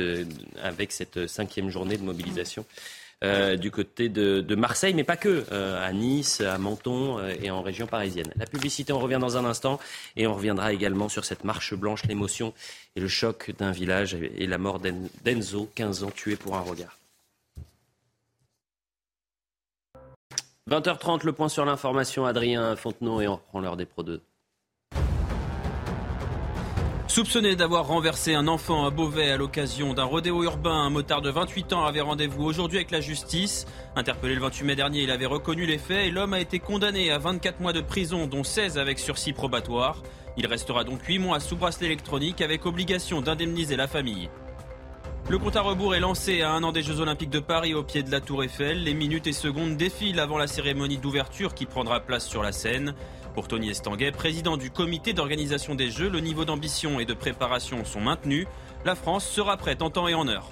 [0.63, 2.65] avec cette cinquième journée de mobilisation.
[3.23, 7.61] Euh, du côté de, Marseille, mais pas que, euh, à Nice, à Menton et en
[7.61, 8.31] région parisienne.
[8.35, 9.79] La publicité, on revient dans un instant
[10.15, 12.53] et on reviendra également sur cette marche blanche, l'émotion
[12.95, 16.97] et le choc d'un village et la mort d'Enzo, 15 ans, tué pour un regard.
[20.69, 24.21] 20h30, le point sur l'information, Adrien Fontenot, et on reprend l'heure des Pro 2.
[27.17, 31.31] Soupçonné d'avoir renversé un enfant à Beauvais à l'occasion d'un rodéo urbain, un motard de
[31.31, 33.65] 28 ans avait rendez-vous aujourd'hui avec la justice.
[33.95, 37.09] Interpellé le 28 mai dernier, il avait reconnu les faits et l'homme a été condamné
[37.09, 40.03] à 24 mois de prison, dont 16 avec sursis probatoire.
[40.37, 44.29] Il restera donc 8 mois sous bracelet électronique avec obligation d'indemniser la famille.
[45.27, 47.81] Le compte à rebours est lancé à un an des Jeux Olympiques de Paris au
[47.81, 48.83] pied de la Tour Eiffel.
[48.83, 52.93] Les minutes et secondes défilent avant la cérémonie d'ouverture qui prendra place sur la scène.
[53.37, 57.85] Pour Tony Estanguet, président du comité d'organisation des Jeux, le niveau d'ambition et de préparation
[57.85, 58.47] sont maintenus.
[58.83, 60.49] La France sera prête en temps et en heure.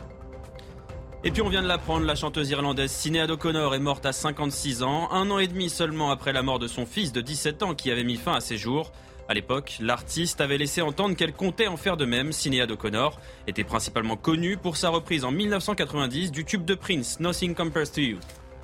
[1.23, 4.83] Et puis on vient de l'apprendre, la chanteuse irlandaise Sinéad O'Connor est morte à 56
[4.83, 7.73] ans, un an et demi seulement après la mort de son fils de 17 ans
[7.73, 8.91] qui avait mis fin à ses jours.
[9.27, 12.31] À l'époque, l'artiste avait laissé entendre qu'elle comptait en faire de même.
[12.31, 17.55] Sinéad O'Connor était principalement connue pour sa reprise en 1990 du tube de Prince, Nothing
[17.55, 18.19] Compares to You.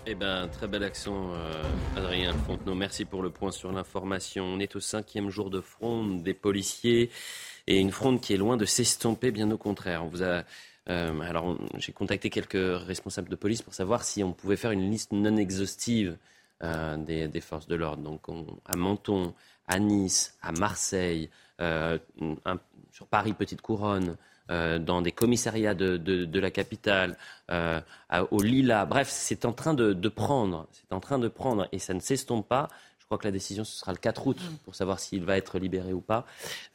[0.08, 1.64] Eh bien, très belle action, euh,
[1.96, 2.74] Adrien Fontenot.
[2.74, 4.46] Merci pour le point sur l'information.
[4.46, 7.12] On est au cinquième jour de fronde des policiers
[7.68, 10.04] et une fronde qui est loin de s'estomper, bien au contraire.
[10.90, 14.90] Euh, alors, j'ai contacté quelques responsables de police pour savoir si on pouvait faire une
[14.90, 16.18] liste non exhaustive
[16.64, 18.02] euh, des, forces de l'ordre.
[18.02, 18.22] Donc,
[18.66, 19.36] à Menton,
[19.68, 24.18] à Nice, à Marseille, sur Paris Petite Couronne,
[24.52, 27.18] euh, dans des commissariats de, la capitale,
[27.50, 27.80] euh,
[28.32, 28.86] au Lila.
[28.86, 32.48] Bref, c'est en train de, prendre, c'est en train de prendre, et ça ne s'estompe
[32.48, 32.68] pas.
[33.00, 34.56] Je crois que la décision ce sera le 4 août mm.
[34.66, 36.26] pour savoir s'il va être libéré ou pas.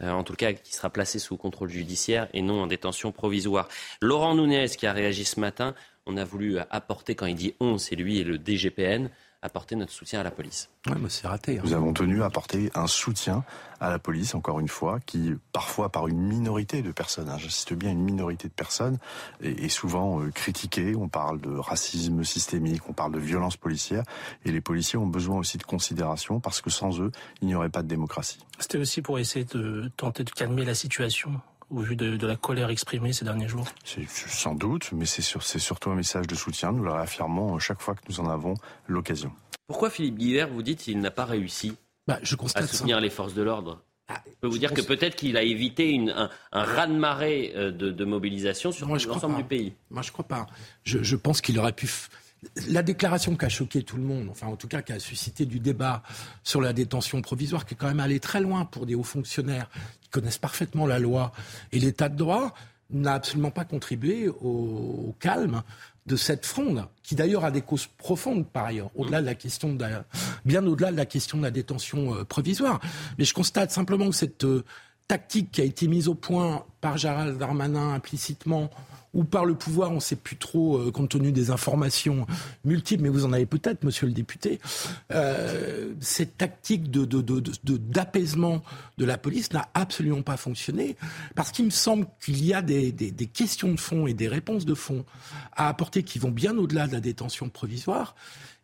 [0.01, 3.69] Euh, en tout cas, qui sera placé sous contrôle judiciaire et non en détention provisoire.
[4.01, 5.75] Laurent Nunez qui a réagi ce matin,
[6.07, 9.11] on a voulu apporter quand il dit on, c'est lui et le DGPN
[9.47, 10.69] apporter notre soutien à la police.
[10.87, 11.59] Ouais, mais c'est raté.
[11.59, 11.63] Hein.
[11.65, 13.45] Nous avons tenu à apporter un soutien
[13.81, 17.75] à la police, encore une fois, qui parfois par une minorité de personnes, hein, j'insiste
[17.75, 18.99] bien une minorité de personnes,
[19.43, 20.95] est, souvent euh, critiquée.
[20.97, 24.05] On parle de racisme systémique, on parle de violence policière,
[24.45, 27.69] et les policiers ont besoin aussi de considération parce que sans eux, il n'y aurait
[27.69, 28.39] pas de démocratie.
[28.59, 32.71] C'était aussi pour essayer de tenter de calmer la situation au vu de, la colère
[32.71, 36.73] exprimée ces derniers jours Sans doute, mais c'est surtout un message de soutien.
[36.73, 38.55] Nous le réaffirmons chaque fois que nous en avons
[38.87, 39.33] l'occasion.
[39.67, 41.77] Pourquoi Philippe Guibert, vous dites qu'il n'a pas réussi
[42.07, 44.83] bah, je constate à soutenir les forces de l'ordre ah, je peux vous dire que
[44.83, 49.73] peut-être qu'il a évité un, raz-de-marée euh, de, mobilisation sur l'ensemble du pays.
[49.91, 50.47] Moi, je crois pas.
[50.85, 51.89] je pense qu'il aurait pu
[52.69, 55.47] la déclaration qui a choqué tout le monde, enfin en tout cas qui a suscité
[55.47, 56.03] du débat
[56.43, 59.71] sur la détention provisoire, qui est quand même allé très loin pour des hauts fonctionnaires
[60.01, 61.33] qui connaissent parfaitement la loi
[61.73, 62.55] et l'état de droit,
[62.91, 65.63] n'a absolument pas contribué au, calme
[66.07, 69.75] de cette fronde, qui d'ailleurs a des causes profondes par ailleurs, au-delà de la question
[69.75, 69.85] de
[70.45, 72.81] bien au-delà de la question de la détention euh, provisoire.
[73.19, 74.65] Mais je constate simplement que cette euh,
[75.09, 78.71] tactique qui a été mise au point par Gérald Darmanin implicitement
[79.17, 82.27] ou par le pouvoir, on ne sait plus trop, euh, compte tenu des informations
[82.65, 84.61] multiples, mais vous en avez peut-être, monsieur le député,
[85.11, 88.63] euh, cette tactique d'apaisement
[88.99, 90.97] de, la police n'a absolument pas fonctionné,
[91.35, 94.67] parce qu'il me semble qu'il y a des, des, questions de fond et des réponses
[94.67, 95.05] de fond
[95.57, 98.15] à apporter qui vont bien au-delà de la détention provisoire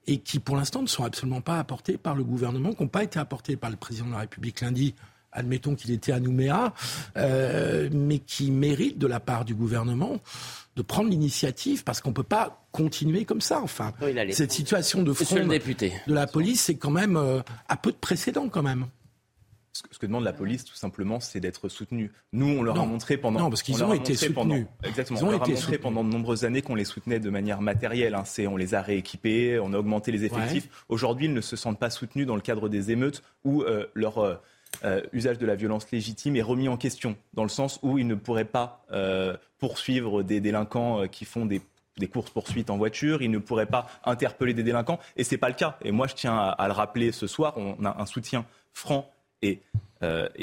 [0.06, 3.04] et qui, pour l'instant, ne sont absolument pas apportées par le gouvernement, qui n'ont pas
[3.04, 4.94] été apportées par le président de la République lundi
[5.33, 6.73] admettons qu'il était à Nouméa,
[7.16, 10.21] euh, mais qui mérite de la part du gouvernement
[10.77, 13.61] de prendre l'initiative parce qu'on ne peut pas continuer comme ça.
[13.62, 13.92] Enfin,
[14.31, 18.49] cette situation de front de la police, c'est quand même euh, à peu de précédent
[18.49, 18.87] quand même.
[19.90, 22.12] Ce que demande la police, tout simplement, c'est d'être soutenu.
[22.35, 23.40] Nous, on leur a montré pendant.
[23.40, 24.35] Non, parce qu'ils ont été soutenus.
[24.35, 25.18] Pendant, exactement.
[25.18, 27.31] Ils ont on leur été a montré pendant de nombreuses années qu'on les soutenait de
[27.31, 28.14] manière matérielle.
[28.14, 28.25] Hein.
[28.49, 30.68] on les a rééquipés, on a augmenté les effectifs.
[30.90, 34.18] Aujourd'hui, ils ne se sentent pas soutenus dans le cadre des émeutes où euh, leur
[34.18, 34.35] euh,
[35.12, 38.14] usage de la violence légitime est remis en question, dans le sens où il ne
[38.14, 41.62] pourrait pas euh, poursuivre des délinquants euh, qui font des
[42.08, 45.54] courses-poursuites en voiture, il ne pourrait pas interpeller des délinquants, et ce n'est pas le
[45.54, 45.78] cas.
[45.85, 49.11] Et moi, je tiens à, le rappeler ce soir, on a un soutien franc
[49.42, 49.61] et,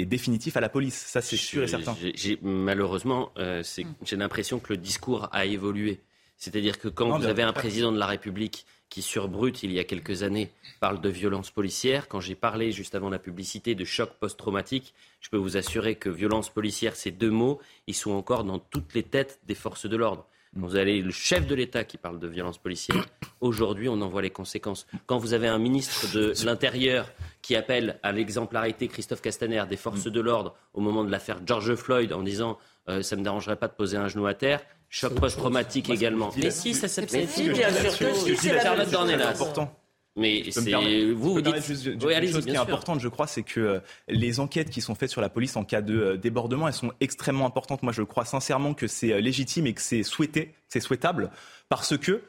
[0.05, 0.95] définitif à la police.
[0.95, 1.95] Ça, c'est sûr et certain.
[2.41, 5.99] malheureusement, j'ai l'impression que le discours a évolué.
[6.37, 9.79] C'est-à-dire que quand vous avez un président de la République qui, sur Brut, il y
[9.79, 13.85] a quelques années, parle de violence policière, quand j'ai parlé juste avant la publicité de
[13.85, 18.43] choc post-traumatique, je peux vous assurer que violence policière, ces deux mots, ils sont encore
[18.43, 20.25] dans toutes les têtes des forces de l'ordre.
[20.53, 23.05] Vous avez le chef de l'État qui parle de violence policière.
[23.39, 24.87] Aujourd'hui, on en voit les conséquences.
[25.05, 27.11] Quand vous avez un ministre de l'Intérieur
[27.43, 31.75] qui appelle à l'exemplarité Christophe Castaner des forces de l'ordre au moment de l'affaire George
[31.75, 34.61] Floyd en disant euh, ça ne me dérangerait pas de poser un genou à terre,
[34.89, 36.31] Choc post-traumatique également.
[36.35, 37.27] Mais si, ça s'appelle.
[37.27, 39.29] si, bien sûr c'est Charlotte Dornelas.
[39.29, 39.71] important.
[40.15, 41.63] Mais c'est vous, vous dites.
[41.63, 44.95] Juste, une chose qui est importante, je crois, c'est que euh, les enquêtes qui sont
[44.95, 47.83] faites sur la police en cas de euh, débordement, elles sont extrêmement importantes.
[47.83, 51.31] Moi, je crois sincèrement que c'est euh, légitime et que c'est souhaité, c'est souhaitable,
[51.69, 52.21] parce que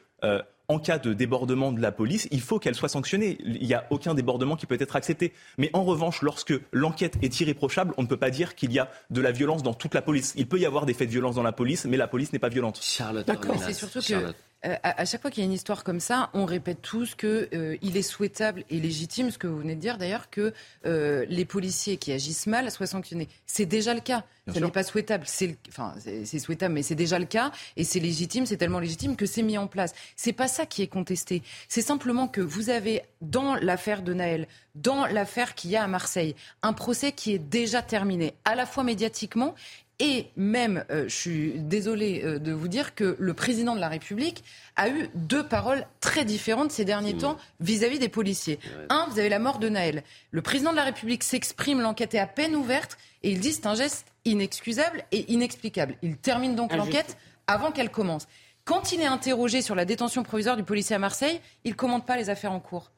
[0.71, 3.37] en cas de débordement de la police, il faut qu'elle soit sanctionnée.
[3.43, 5.33] Il n'y a aucun débordement qui peut être accepté.
[5.57, 8.89] Mais en revanche, lorsque l'enquête est irréprochable, on ne peut pas dire qu'il y a
[9.09, 10.33] de la violence dans toute la police.
[10.37, 12.39] Il peut y avoir des faits de violence dans la police, mais la police n'est
[12.39, 12.79] pas violente.
[12.81, 13.55] Charlotte, D'accord.
[13.61, 14.33] C'est surtout que
[14.65, 17.47] euh, à, chaque fois qu'il y a une histoire comme ça, on répète tous qu'il
[17.53, 20.53] euh, est souhaitable et légitime, ce que vous venez de dire d'ailleurs, que
[20.85, 23.27] euh, les policiers qui agissent mal soient sanctionnés.
[23.47, 24.23] C'est déjà le cas.
[24.53, 25.23] Ce n'est pas souhaitable.
[25.27, 28.45] C'est enfin, c'est souhaitable, mais c'est déjà le cas et c'est légitime.
[28.45, 29.93] C'est tellement légitime que c'est mis en place.
[30.15, 31.41] C'est pas ça qui est contesté.
[31.69, 35.87] C'est simplement que vous avez dans l'affaire de Naël, dans l'affaire qu'il y a à
[35.87, 39.55] Marseille, un procès qui est déjà terminé, à la fois médiatiquement
[40.01, 43.87] et même, euh, je suis désolée euh, de vous dire que le président de la
[43.87, 44.43] République
[44.75, 48.57] a eu deux paroles très différentes ces derniers temps vis-à-vis des policiers.
[48.89, 50.01] Un, vous avez la mort de Naël.
[50.31, 53.67] Le président de la République s'exprime, l'enquête est à peine ouverte, et il dit c'est
[53.67, 55.95] un geste inexcusable et inexplicable.
[56.01, 58.27] Il termine donc l'enquête avant qu'elle commence.
[58.65, 62.07] Quand il est interrogé sur la détention provisoire du policier à Marseille, il ne commente
[62.07, 62.91] pas les affaires en cours.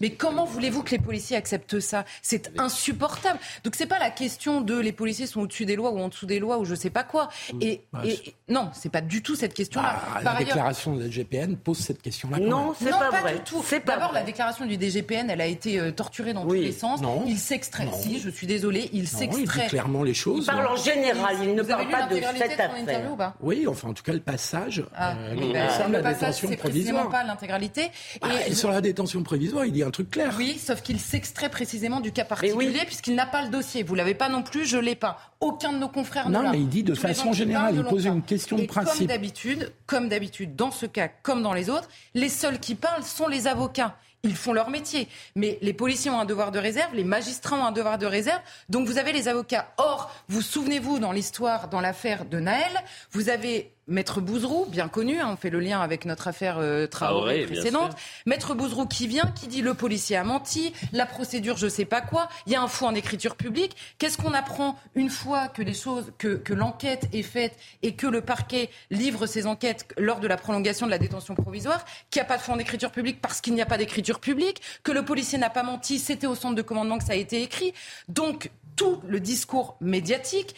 [0.00, 2.04] Mais comment voulez-vous que les policiers acceptent ça?
[2.22, 3.38] C'est insupportable.
[3.62, 6.26] Donc c'est pas la question de les policiers sont au-dessus des lois ou en dessous
[6.26, 7.28] des lois ou je sais pas quoi.
[7.60, 10.00] Et, bah, et non, c'est pas du tout cette question-là.
[10.16, 12.38] Ah, la déclaration de la DGPN pose cette question-là.
[12.38, 13.62] Non, c'est pas, pas, du tout.
[13.86, 17.00] D'abord, la déclaration du DGPN, elle a été euh, torturée dans tous les sens.
[17.00, 17.24] Non.
[17.26, 17.88] Il s'extrait.
[17.92, 19.66] Si, je suis désolé, il s'extrait.
[19.68, 20.44] clairement les choses.
[20.44, 21.36] Il parle en général.
[21.42, 23.34] Il ne parle pas de cette affaire.
[23.40, 24.84] Oui, enfin en tout cas le passage.
[24.94, 27.90] Ah, euh, ben, le passage, c'est précisément pas l'intégralité.
[28.22, 30.34] Ah, et sur la détention provisoire, il dit un truc clair.
[30.36, 33.82] Oui, sauf qu'il s'extrait précisément du cas particulier puisqu'il n'a pas le dossier.
[33.82, 35.18] Vous l'avez pas non plus, je l'ai pas.
[35.40, 38.22] Aucun de nos confrères non, Non, mais il dit de façon générale, il pose une
[38.22, 38.98] question de principe.
[38.98, 43.04] Comme d'habitude, comme d'habitude, dans ce cas comme dans les autres, les seuls qui parlent
[43.04, 45.06] sont les avocats ils font leur métier.
[45.36, 48.40] Mais les policiers ont un devoir de réserve, les magistrats ont un devoir de réserve.
[48.68, 49.72] Donc vous avez les avocats.
[49.76, 52.72] Or, vous souvenez-vous dans l'histoire, dans l'affaire de Naël,
[53.12, 56.86] vous avez Maître Bouzrou, bien connu, hein, on fait le lien avec notre affaire euh,
[56.86, 57.92] Traoré précédente.
[58.24, 62.00] Maître Bouzrou qui vient, qui dit le policier a menti, la procédure je sais pas
[62.00, 63.76] quoi, il y a un fou en écriture publique.
[63.98, 68.06] Qu'est-ce qu'on apprend une fois que les choses, que, que l'enquête est faite et que
[68.06, 72.26] le parquet livre ses enquêtes lors de la prolongation de la détention provisoire, qu'il n'y
[72.26, 74.92] a pas de fou en écriture publique parce qu'il n'y a pas d'écriture publique, que
[74.92, 77.74] le policier n'a pas menti, c'était au centre de commandement que ça a été écrit.
[78.08, 80.54] Donc tout le discours médiatique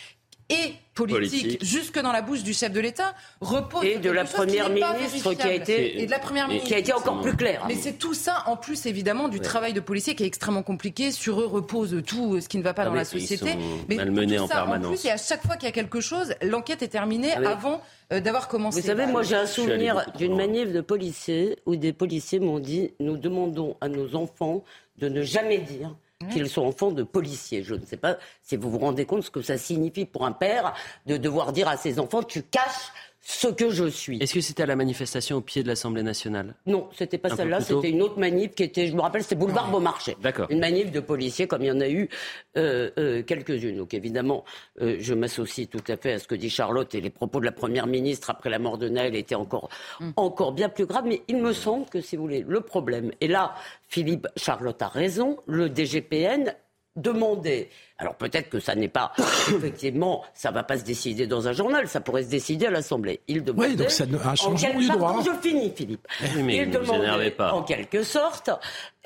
[0.48, 4.70] et politique, jusque dans la bouche du chef de l'État repose et de la première
[4.70, 7.64] ministre qui a été et de la première qui a été encore plus claire.
[7.68, 11.10] Mais c'est tout ça en plus évidemment du travail de policier qui est extrêmement compliqué.
[11.10, 13.56] Sur eux repose tout ce qui ne va pas dans la société.
[13.88, 14.86] mais malmenés en permanence.
[14.86, 17.50] En plus, et à chaque fois qu'il y a quelque chose, l'enquête est terminée ah
[17.50, 17.82] avant
[18.12, 18.80] euh, d'avoir commencé.
[18.80, 22.92] Vous savez, moi j'ai un souvenir d'une manif de policiers où des policiers m'ont dit
[23.00, 24.64] nous demandons à nos enfants
[24.98, 25.94] de ne jamais dire
[26.32, 27.62] qu'ils sont enfants de policiers.
[27.62, 30.32] Je ne sais pas si vous vous rendez compte ce que ça signifie pour un
[30.32, 30.74] père
[31.06, 32.92] de devoir dire à ses enfants tu caches
[33.28, 34.18] ce que je suis.
[34.22, 36.54] Est-ce que c'était à la manifestation au pied de l'Assemblée nationale?
[36.64, 39.64] Non, c'était pas celle-là, c'était une autre manif qui était, je me rappelle, c'était Boulevard
[39.66, 40.16] ah, Beaumarchais.
[40.22, 40.46] D'accord.
[40.48, 42.08] Une manif de policiers, comme il y en a eu
[42.56, 43.78] euh, euh, quelques-unes.
[43.78, 44.44] Donc évidemment,
[44.80, 47.46] euh, je m'associe tout à fait à ce que dit Charlotte et les propos de
[47.46, 50.10] la Première ministre après la mort de Naël étaient encore, mm.
[50.14, 51.06] encore bien plus graves.
[51.06, 53.54] Mais il me semble que, si vous voulez, le problème, et là,
[53.88, 56.54] Philippe Charlotte a raison, le DGPN
[56.94, 59.12] demandait alors peut-être que ça n'est pas
[59.48, 63.20] effectivement, ça va pas se décider dans un journal, ça pourrait se décider à l'Assemblée.
[63.28, 63.68] Il demandait.
[63.68, 65.22] Oui, donc c'est un changement du droit.
[65.24, 66.06] je finis, Philippe.
[66.36, 67.52] Mais Il demandait pas.
[67.52, 68.50] en quelque sorte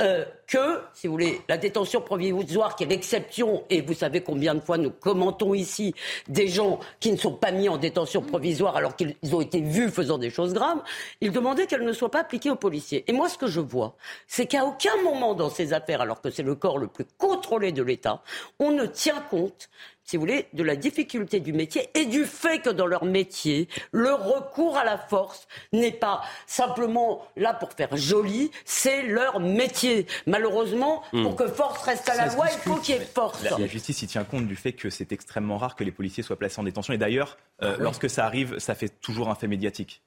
[0.01, 4.55] euh, que, si vous voulez, la détention provisoire, qui est l'exception, et vous savez combien
[4.55, 5.95] de fois nous commentons ici
[6.27, 9.91] des gens qui ne sont pas mis en détention provisoire alors qu'ils ont été vus
[9.91, 10.81] faisant des choses graves,
[11.21, 13.05] il demandait qu'elle ne soit pas appliquée aux policiers.
[13.09, 16.31] Et moi, ce que je vois, c'est qu'à aucun moment dans ces affaires, alors que
[16.31, 18.23] c'est le corps le plus contrôlé de l'État,
[18.59, 19.69] on ne tient compte
[20.11, 23.69] si vous voulez, de la difficulté du métier et du fait que dans leur métier,
[23.93, 30.09] le recours à la force n'est pas simplement là pour faire joli, c'est leur métier.
[30.27, 31.23] Malheureusement, hmm.
[31.23, 33.45] pour que force reste à la loi, il faut qu'il y ait force.
[33.45, 36.37] La, justice y tient compte du fait que c'est extrêmement rare que les policiers soient
[36.37, 36.93] placés en détention.
[36.93, 40.03] Et d'ailleurs, euh, ah lorsque ça arrive, ça fait toujours un fait médiatique.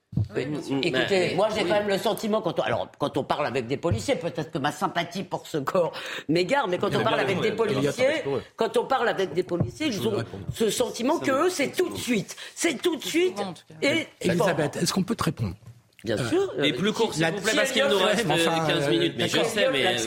[0.82, 3.78] Écoutez, moi j'ai quand même le sentiment, quand on, alors, quand on parle avec des
[3.78, 5.93] policiers, peut-être que ma sympathie pour ce corps
[6.30, 8.23] m'égare, mais quand on parle avec des policiers,
[8.56, 10.23] quand on parle avec des policiers, ils ont
[10.54, 12.36] ce sentiment que eux, c'est tout de suite.
[12.56, 13.41] C'est tout de suite.
[13.82, 15.56] Et, Elisabeth, est-ce qu'on peut te répondre
[16.04, 16.54] Bien euh, sûr.
[16.63, 19.13] Et plus court, s'il vous plaît, parce qu'il nous reste 15 euh, minutes.
[19.17, 19.97] Mais je sais, mais.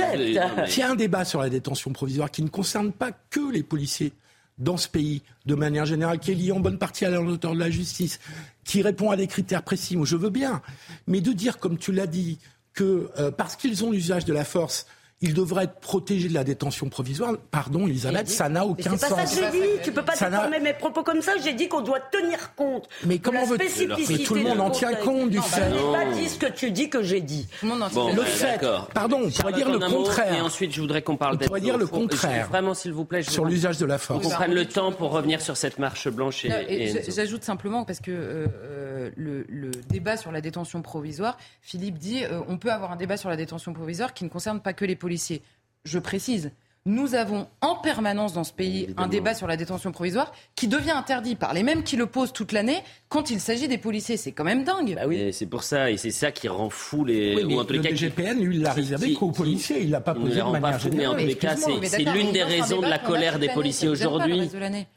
[0.67, 3.63] S'il y a un débat sur la détention provisoire qui ne concerne pas que les
[3.63, 4.13] policiers
[4.59, 7.59] dans ce pays, de manière générale, qui est lié en bonne partie à la de
[7.59, 8.19] la justice,
[8.65, 10.63] qui répond à des critères précis, moi je veux bien.
[11.07, 12.39] Mais de dire, comme tu l'as dit,
[12.73, 14.87] que euh, parce qu'ils ont l'usage de la force,
[15.23, 17.35] il devrait être protégé de la détention provisoire.
[17.51, 19.01] Pardon, Elisabeth, ça n'a aucun sens.
[19.01, 19.67] C'est pas ça que j'ai dit.
[19.83, 21.33] Tu peux pas déformer mes propos comme ça.
[21.43, 22.87] J'ai dit qu'on doit tenir compte.
[23.05, 25.71] Mais comment veux-tu Mais tout le monde en tient compte du fait.
[25.71, 27.49] Je n'ai pas dit ce que tu dis que j'ai dit.
[27.63, 28.61] bon, le fait.
[28.93, 30.35] Pardon, on pourrait dire le contraire.
[30.35, 31.39] Et ensuite, je voudrais qu'on parle.
[31.41, 32.49] On pourrait dire le contraire.
[32.49, 33.23] Vraiment, s'il vous plaît.
[33.23, 34.23] Sur l'usage de la force.
[34.23, 36.45] Qu'on prenne le temps pour revenir sur cette marche blanche.
[36.45, 42.25] Et, j'ajoute simplement parce que euh, euh, le, débat sur la détention provisoire, Philippe dit,
[42.25, 44.85] euh, on peut avoir un débat sur la détention provisoire qui ne concerne pas que
[44.85, 45.41] les policiers
[45.87, 46.51] je précise,
[46.85, 50.93] nous avons en permanence dans ce pays un débat sur la détention provisoire qui devient
[50.93, 54.17] interdit par les mêmes qui le posent toute l'année quand il s'agit des policiers.
[54.17, 54.95] C'est quand même dingue.
[54.95, 57.45] Bah oui, c'est pour ça, et c'est ça qui rend fou les.
[57.45, 59.83] Oui, le DGPN, lui, il l'a réservé qu'aux policiers.
[59.83, 60.79] Il l'a pas posé de manière.
[60.93, 64.49] Mais en tous les cas, c'est l'une des raisons de la colère des policiers aujourd'hui.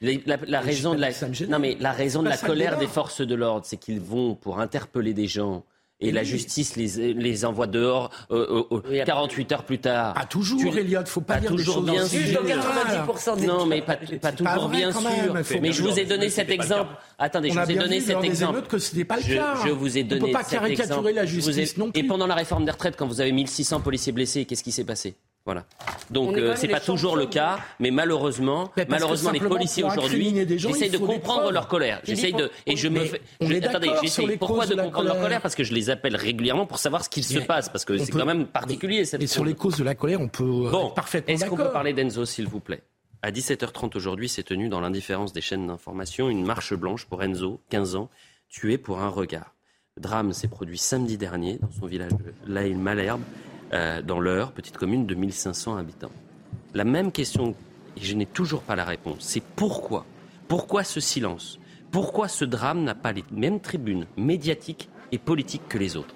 [0.01, 1.09] La, raison de la,
[1.49, 4.59] non mais la raison de la colère des forces de l'ordre, c'est qu'ils vont pour
[4.59, 5.63] interpeller des gens
[6.01, 10.13] et la justice les, les envoie dehors euh, euh, 48 heures plus tard.
[10.13, 13.45] Pas toujours, tu, Elliot, faut pas, dire toujours des choses bien sûr.
[13.45, 15.61] Non, mais pas, pas toujours bien sûr.
[15.61, 16.93] mais je vous ai donné cet exemple.
[17.17, 18.61] Attendez, je vous ai donné cet exemple.
[18.63, 19.55] que ce pas le cas.
[19.65, 21.99] Je vous ai donné On peut pas caricaturer la justice non plus.
[21.99, 24.83] Et pendant la réforme des retraites, quand vous avez 1600 policiers blessés, qu'est-ce qui s'est
[24.83, 25.15] passé?
[25.45, 25.65] Voilà.
[26.11, 30.97] Donc euh, c'est pas toujours le cas, mais malheureusement, malheureusement les policiers aujourd'hui j'essaie de
[30.97, 32.01] comprendre leur colère.
[32.03, 33.21] J'essaie de et je me fais,
[33.63, 35.41] attendez, j'essaie pourquoi de, comprendre leur colère.
[35.41, 38.11] parce que je les appelle régulièrement pour savoir ce qu'il se passe parce que c'est
[38.11, 40.91] quand même particulier cette Et sur les causes de la colère, on peut euh, bon,
[40.91, 42.83] parfaitement Est-ce qu'on peut parler d'Enzo s'il vous plaît?
[43.21, 47.59] À 17h30 aujourd'hui, s'est tenue dans l'indifférence des chaînes d'information une marche blanche pour Enzo,
[47.69, 48.09] 15 ans,
[48.47, 49.55] tué pour un regard.
[49.97, 53.21] Le drame s'est produit samedi dernier dans son village de La Malherbe
[53.73, 56.11] euh, dans l'heure, petite commune de 1500 habitants.
[56.73, 57.55] La même question,
[57.97, 60.05] et je n'ai toujours pas la réponse, c'est pourquoi?
[60.47, 61.59] Pourquoi ce silence?
[61.91, 66.15] Pourquoi ce drame n'a pas les mêmes tribunes médiatiques et politiques que les autres?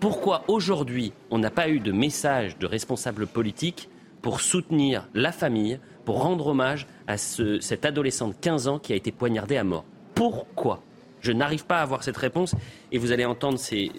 [0.00, 3.88] Pourquoi aujourd'hui on n'a pas eu de message de responsables politiques
[4.22, 8.92] pour soutenir la famille, pour rendre hommage à ce, cet adolescent de 15 ans qui
[8.92, 9.84] a été poignardé à mort?
[10.14, 10.82] Pourquoi?
[11.20, 12.54] Je n'arrive pas à avoir cette réponse
[12.92, 13.90] et vous allez entendre c'est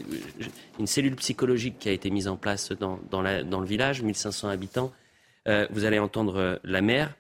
[0.80, 4.92] une cellule psychologique qui a été mise en place dans, le village, 1500 habitants.
[5.48, 7.16] Euh, vous allez entendre euh, la mère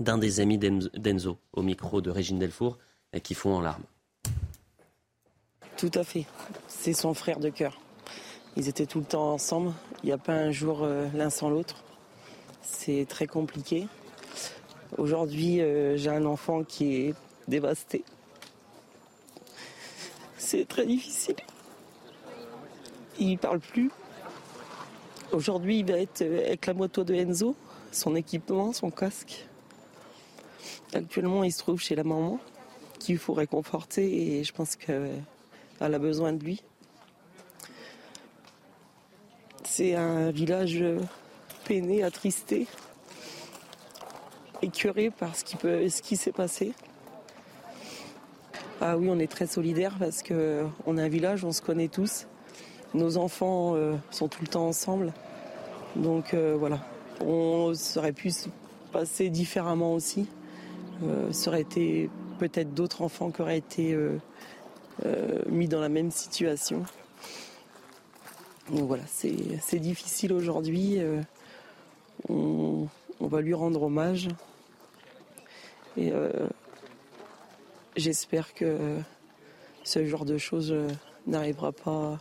[0.00, 2.78] d'un des amis d'Enzo au micro de Régine Delfour
[3.22, 3.82] qui font en larmes.
[5.76, 6.26] Tout à fait.
[6.68, 7.80] C'est son frère de cœur.
[8.56, 9.72] Ils étaient tout le temps ensemble.
[10.02, 11.82] Il n'y a pas un jour euh, l'un sans l'autre.
[12.62, 13.88] C'est très compliqué.
[14.96, 15.60] Aujourd'hui,
[15.96, 17.14] j'ai un enfant qui est
[17.46, 18.04] dévasté.
[20.50, 21.36] C'est très difficile.
[23.18, 23.90] Il parle plus.
[25.30, 27.54] Aujourd'hui, il va être avec la moto de Enzo,
[27.92, 29.46] son équipement, son casque.
[30.94, 32.40] Actuellement, il se trouve chez la maman,
[32.98, 35.20] qu'il faut réconforter et je pense qu'elle
[35.80, 36.62] a besoin de lui.
[39.64, 40.82] C'est un village
[41.66, 42.66] peiné, attristé,
[44.62, 46.72] écœuré par ce qui, ce qui s'est passé.
[48.80, 52.28] Ah oui, on est très solidaires parce qu'on est un village, on se connaît tous.
[52.94, 55.12] Nos enfants euh, sont tout le temps ensemble.
[55.96, 56.78] Donc euh, voilà,
[57.20, 58.48] on aurait pu se
[58.92, 60.28] passer différemment aussi.
[61.02, 62.08] Euh, ça aurait été
[62.38, 63.98] peut-être d'autres enfants qui auraient été
[65.48, 66.84] mis dans la même situation.
[68.70, 71.00] Donc voilà, c'est difficile aujourd'hui.
[72.28, 72.86] On,
[73.18, 74.28] on, va lui rendre hommage.
[75.96, 76.12] Et
[77.98, 78.98] j'espère que
[79.84, 80.74] ce genre de choses
[81.26, 82.18] n'arrivera pas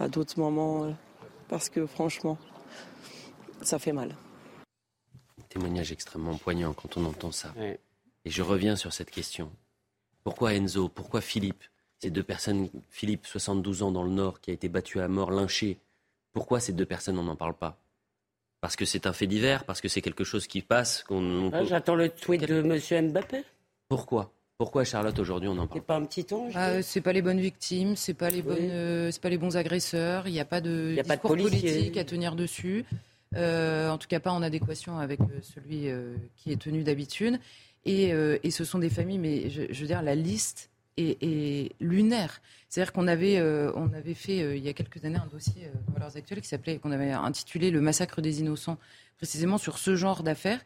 [0.00, 0.90] à d'autres moments, euh,
[1.48, 2.38] parce que franchement,
[3.62, 4.16] ça fait mal.
[5.48, 7.54] Témoignage extrêmement poignant quand on entend ça.
[7.58, 9.50] Et je reviens sur cette question.
[10.24, 11.62] Pourquoi Enzo Pourquoi Philippe
[12.00, 15.30] Ces deux personnes, Philippe, 72 ans dans le Nord, qui a été battu à mort,
[15.30, 15.78] lynché.
[16.32, 17.78] Pourquoi ces deux personnes, on n'en parle pas?
[18.60, 21.64] Parce que c'est un fait divers Parce que c'est quelque chose qui passe qu'on, ah,
[21.64, 23.10] J'attends le tweet de M.
[23.10, 23.44] Mbappé?
[23.88, 24.32] Pourquoi?
[24.56, 27.22] Pourquoi Charlotte aujourd'hui on en parle C'est pas un petit ange ah, C'est pas les
[27.22, 30.28] bonnes victimes, c'est pas les bonnes, euh, c'est pas les bons agresseurs.
[30.28, 32.84] Il n'y a pas de discours politique à tenir dessus.
[33.36, 35.88] Euh, en tout cas pas en adéquation avec euh, celui
[36.36, 37.40] qui est tenu d'habitude.
[37.84, 38.12] Et,
[38.50, 42.40] ce sont des familles, mais je, veux dire la liste est, lunaire.
[42.68, 43.40] C'est-à-dire qu'on avait,
[43.74, 46.78] on avait fait il y a quelques années un dossier dans Valeurs Actuelles qui s'appelait,
[46.78, 48.78] qu'on avait intitulé Le massacre des innocents,
[49.16, 50.60] précisément sur ce genre d'affaires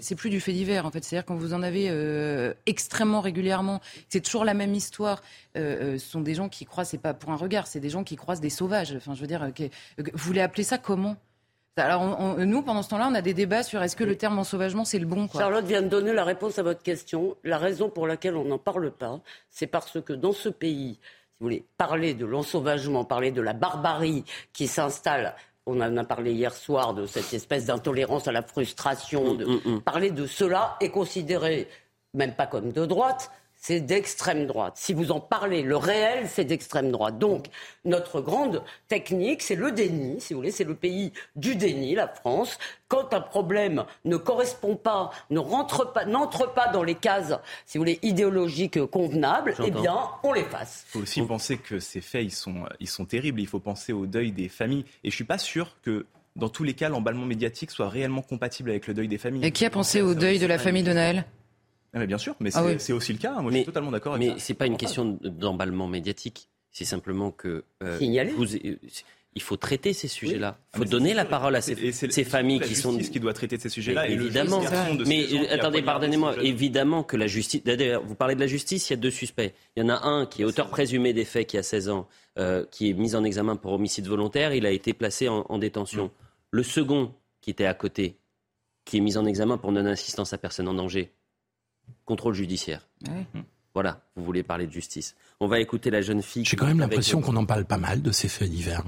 [0.00, 1.04] c'est plus du fait divers en fait.
[1.04, 5.22] C'est-à-dire quand vous en avez euh, extrêmement régulièrement, c'est toujours la même histoire.
[5.56, 7.90] Euh, euh, ce sont des gens qui croisent, c'est pas pour un regard, c'est des
[7.90, 8.94] gens qui croisent des sauvages.
[8.96, 9.50] Enfin, je veux dire,
[9.98, 11.16] vous voulez appeler ça comment?
[11.76, 14.84] Alors, nous, pendant ce temps-là, on a des débats sur est-ce que le terme ensauvagement,
[14.84, 15.40] c'est le bon quoi.
[15.40, 17.36] Charlotte vient de donner la réponse à votre question.
[17.44, 21.00] La raison pour laquelle on n'en parle pas, c'est parce que dans ce pays, si
[21.40, 25.34] vous voulez, parler de l'ensauvagement, parler de la barbarie qui s'installe
[25.66, 29.34] on en a parlé hier soir de cette espèce d'intolérance à la frustration.
[29.34, 29.80] De, mm, mm, mm.
[29.82, 31.68] Parler de cela est considéré
[32.14, 33.30] même pas comme de droite,
[33.62, 34.74] c'est d'extrême droite.
[34.76, 37.18] Si vous en parlez, le réel, c'est d'extrême droite.
[37.18, 37.46] Donc,
[37.84, 42.08] notre grande technique, c'est le déni, si vous voulez, c'est le pays du déni, la
[42.08, 42.58] France.
[42.88, 47.34] Quand un problème ne correspond pas, ne rentre pas, n'entre pas dans les cases,
[47.64, 50.84] si vous voulez, idéologiques convenables, eh bien, on les fasse.
[50.88, 53.40] Il faut aussi penser que ces faits, ils sont, ils sont terribles.
[53.40, 54.84] Il faut penser au deuil des familles.
[55.04, 58.70] Et je suis pas sûr que dans tous les cas, l'emballement médiatique soit réellement compatible
[58.70, 59.44] avec le deuil des familles.
[59.44, 61.24] Et qui a pensé au deuil de la famille de Naël?
[61.94, 63.40] Ah, bien sûr, mais ah c'est aussi le cas.
[63.40, 64.34] Moi, je suis totalement d'accord avec mais ça.
[64.34, 66.48] Mais c'est pas une question d'emballement médiatique.
[66.70, 68.76] C'est simplement que euh, euh,
[69.34, 70.58] il faut traiter ces sujets-là.
[70.74, 72.96] Il faut donner la parole à ces, ces familles qui sont.
[72.96, 74.08] qui doit traiter ces sujets-là.
[74.08, 74.62] Évidemment.
[75.06, 76.42] Mais attendez, pardonnez-moi.
[76.42, 77.62] Évidemment que la justice.
[77.62, 78.88] D'ailleurs, vous parlez de la justice.
[78.88, 79.52] Il y a deux suspects.
[79.76, 82.08] Il y en a un qui est auteur présumé des faits, qui a 16 ans,
[82.38, 84.54] euh, qui est mis en examen pour homicide volontaire.
[84.54, 86.06] Il a été placé en, en détention.
[86.06, 86.10] Mm.
[86.52, 88.16] Le second, qui était à côté,
[88.86, 91.12] qui est mis en examen pour non-assistance à personne en danger
[92.04, 92.86] contrôle judiciaire.
[93.08, 93.12] Ah
[93.74, 95.14] voilà, vous voulez parler de justice.
[95.40, 96.44] On va écouter la jeune fille.
[96.44, 98.82] J'ai quand même l'impression qu'on en parle pas mal de ces faits divers.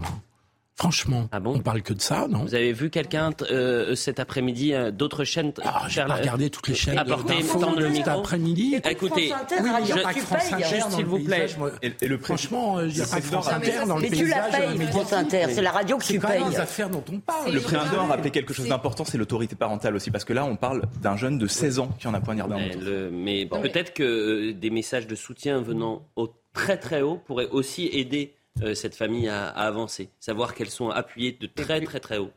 [0.77, 2.41] Franchement, ah bon on parle que de ça, non?
[2.41, 6.67] Vous avez vu quelqu'un euh, cet après-midi, euh, d'autres chaînes ah, J'ai pas regardé toutes
[6.67, 6.99] les chaînes.
[6.99, 8.11] Apporter tendre le micro.
[8.11, 8.81] après-midi.
[8.91, 11.47] Écoutez, oui, il n'y a pas que France Inter s'il vous plaît.
[11.83, 14.19] Et, le franchement, il n'y a pas que France Inter dans le paysage.
[14.19, 15.47] Mais tu la payes, France Inter.
[15.51, 16.43] C'est la radio que tu payes.
[16.45, 17.53] C'est les affaires dont on parle.
[17.53, 20.57] Le président a rappelé quelque chose d'important, c'est l'autorité parentale aussi, parce que là, on
[20.57, 24.53] parle d'un jeune de 16 ans qui en a poignardé un Mais peut-être que euh,
[24.53, 29.29] des messages de soutien venant au très très haut pourraient aussi aider euh, cette famille
[29.29, 30.11] à, avancer.
[30.21, 32.31] Savoir qu'elles sont appuyées de très très très haut.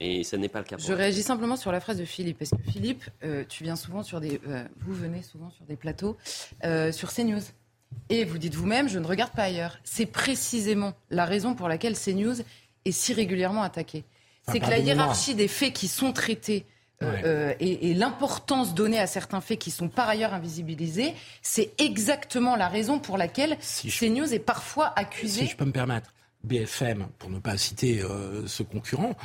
[0.00, 0.76] Et ce n'est pas le cas.
[0.78, 4.02] Je réagis simplement sur la phrase de Philippe, parce que Philippe, euh, tu viens souvent
[4.02, 6.16] sur des, euh, vous venez souvent sur des plateaux
[6.92, 7.42] sur CNews.
[8.10, 9.78] Et vous dites vous-même, je ne regarde pas ailleurs.
[9.82, 12.36] C'est précisément la raison pour laquelle CNews
[12.84, 14.04] est si régulièrement attaquée.
[14.50, 16.64] C'est que la hiérarchie des faits qui sont traités
[17.02, 22.56] euh, euh, et, l'importance donnée à certains faits qui sont par ailleurs invisibilisés, c'est exactement
[22.56, 25.42] la raison pour laquelle CNews est parfois accusé.
[25.42, 26.12] Si je peux me permettre.
[26.44, 29.16] BFM, pour ne pas citer euh, ce concurrent,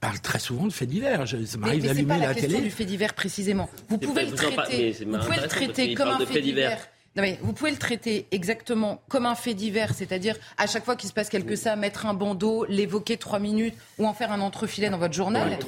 [0.00, 1.26] parle très souvent de faits divers.
[1.26, 2.60] Ça m'arrive d'allumer la, la télé.
[2.60, 3.70] du fait divers précisément.
[3.88, 6.78] Vous pouvez le traiter, vous pouvez le traiter comme un fait divers
[7.16, 10.94] Non mais vous pouvez le traiter exactement comme un fait divers, c'est-à-dire à chaque fois
[10.94, 14.40] qu'il se passe quelque chose, mettre un bandeau, l'évoquer trois minutes ou en faire un
[14.40, 15.58] entrefilet dans votre journal.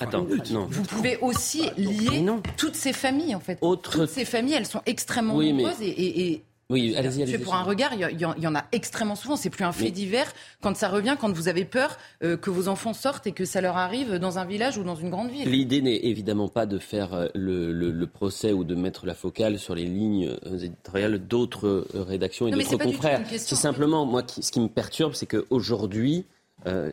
[0.00, 0.66] Attends, Non.
[0.70, 2.24] Vous pouvez aussi lier
[2.56, 3.58] toutes ces familles en fait.
[3.82, 8.20] Toutes ces familles, elles sont extrêmement nombreuses et oui, allez-y, allez Pour un regard, il
[8.20, 9.36] y, en a extrêmement souvent.
[9.36, 12.68] C'est plus un fait divers quand ça revient, quand vous avez peur euh, que vos
[12.68, 15.48] enfants sortent et que ça leur arrive dans un village ou dans une grande ville.
[15.48, 19.74] L'idée n'est évidemment pas de faire euh, le, procès ou de mettre la focale sur
[19.74, 23.22] les lignes euh, éditoriales d'autres rédactions et d'autres confrères.
[23.30, 26.24] C'est simplement, moi, ce qui me perturbe, c'est qu'aujourd'hui,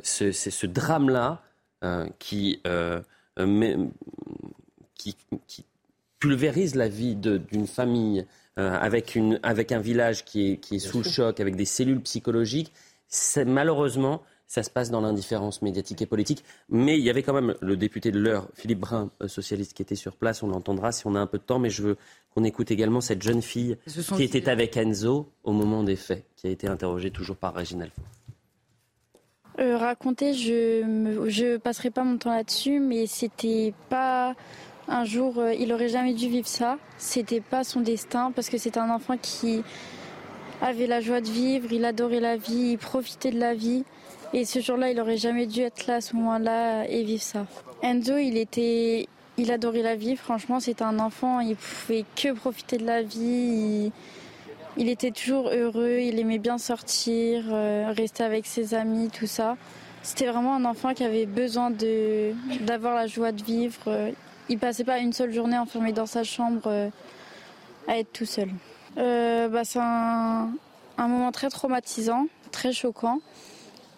[0.04, 1.42] c'est ce drame-là
[2.20, 2.62] qui,
[4.96, 5.16] qui,
[5.48, 5.66] qui
[6.20, 8.26] pulvérise la vie d'une famille
[8.60, 11.66] euh, avec, une, avec un village qui est, qui est sous le choc, avec des
[11.66, 12.74] cellules psychologiques,
[13.46, 14.22] malheureusement,
[14.52, 16.44] ça se passe dans l'indifférence médiatique et politique.
[16.68, 19.82] Mais il y avait quand même le député de l'heure, Philippe Brun, euh, socialiste, qui
[19.82, 20.44] était sur place.
[20.44, 21.98] On l'entendra si on a un peu de temps, mais je veux
[22.36, 26.48] qu'on écoute également cette jeune fille qui était avec Enzo au moment des faits, qui
[26.48, 28.02] a été interrogée toujours par Régine Alpha.
[29.60, 34.36] Euh, raconter, je ne passerai pas mon temps là-dessus, mais c'était pas
[34.88, 36.78] un jour, euh, il aurait jamais dû vivre ça.
[36.98, 39.64] C'était pas son destin parce que c'est un enfant qui
[40.62, 43.84] avait la joie de vivre, il adorait la vie, il profitait de la vie.
[44.34, 47.46] Et ce jour-là, il aurait jamais dû être là à ce moment-là et vivre ça.
[47.82, 50.16] Enzo, il adorait la vie.
[50.16, 53.92] Franchement, c'était un enfant, il pouvait que profiter de la vie.
[54.78, 59.58] Il, était toujours heureux, il aimait bien sortir, euh, rester avec ses amis, tout ça.
[60.04, 64.14] C'était vraiment un enfant qui avait besoin de d'avoir la joie de vivre.
[64.50, 66.90] Il passait pas une seule journée enfermé dans sa chambre euh,
[67.88, 68.50] à être tout seul.
[68.98, 70.52] Euh, bah, c'est un,
[70.98, 73.20] moment très traumatisant, très choquant.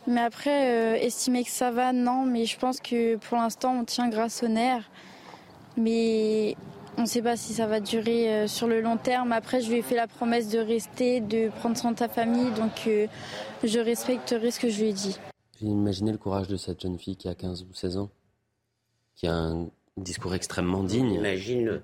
[0.05, 2.23] Mais après, euh, estimer que ça va, non.
[2.25, 4.89] Mais je pense que pour l'instant, on tient grâce au nerf.
[5.75, 6.55] Mais
[6.97, 9.31] on ne sait pas si ça va durer sur le long terme.
[9.31, 12.51] Après, je lui ai fait la promesse de rester, de prendre soin de sa famille.
[12.51, 12.87] Donc,
[13.63, 15.17] je respecterai ce que je lui ai dit.
[15.59, 18.09] J'ai imaginé le courage de cette jeune fille qui a 15 ou 16 ans,
[19.15, 21.13] qui a un discours extrêmement digne.
[21.13, 21.81] Imagine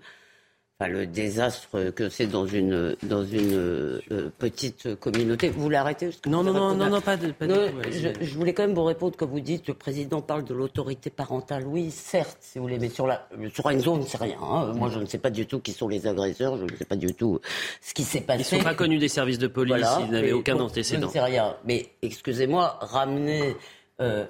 [0.87, 5.49] le désastre que c'est dans une, dans une euh, petite communauté.
[5.49, 7.31] Vous l'arrêtez Non, non, non, non, non, pas de.
[7.31, 11.09] Pas je, voulais quand même vous répondre quand vous dites le président parle de l'autorité
[11.09, 11.67] parentale.
[11.67, 14.37] Oui, certes, si vous voulez, mais sur, la, sur Enzo, on ne sait rien.
[14.41, 14.71] Hein.
[14.73, 16.95] Moi, je ne sais pas du tout qui sont les agresseurs, je ne sais pas
[16.95, 17.41] du tout
[17.81, 18.45] ce qui s'est passé.
[18.51, 21.01] Ils ne sont pas connus des services de police, ils n'avaient aucun antécédent.
[21.01, 21.57] Je ne sais rien.
[21.65, 23.57] Mais excusez-moi, ramener
[24.01, 24.25] euh,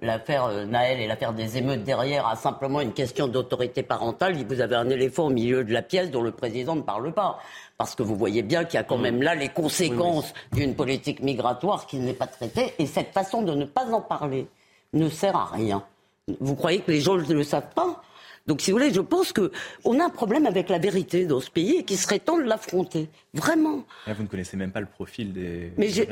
[0.00, 4.42] l'affaire euh, Naël et l'affaire des émeutes derrière a simplement une question d'autorité parentale.
[4.44, 7.38] Vous avez un éléphant au milieu de la pièce dont le président ne parle pas.
[7.76, 11.20] Parce que vous voyez bien qu'il y a quand même là les conséquences d'une politique
[11.22, 12.72] migratoire qui n'est pas traitée.
[12.78, 14.48] Et cette façon de ne pas en parler
[14.94, 15.84] ne sert à rien.
[16.40, 18.00] Vous croyez que les gens ne le savent pas?
[18.46, 21.50] Donc, si vous voulez, je pense qu'on a un problème avec la vérité dans ce
[21.50, 23.08] pays et qu'il serait temps de l'affronter.
[23.34, 23.84] Vraiment.
[24.06, 25.72] vous ne connaissez même pas le profil des.
[25.78, 26.06] Mais c'est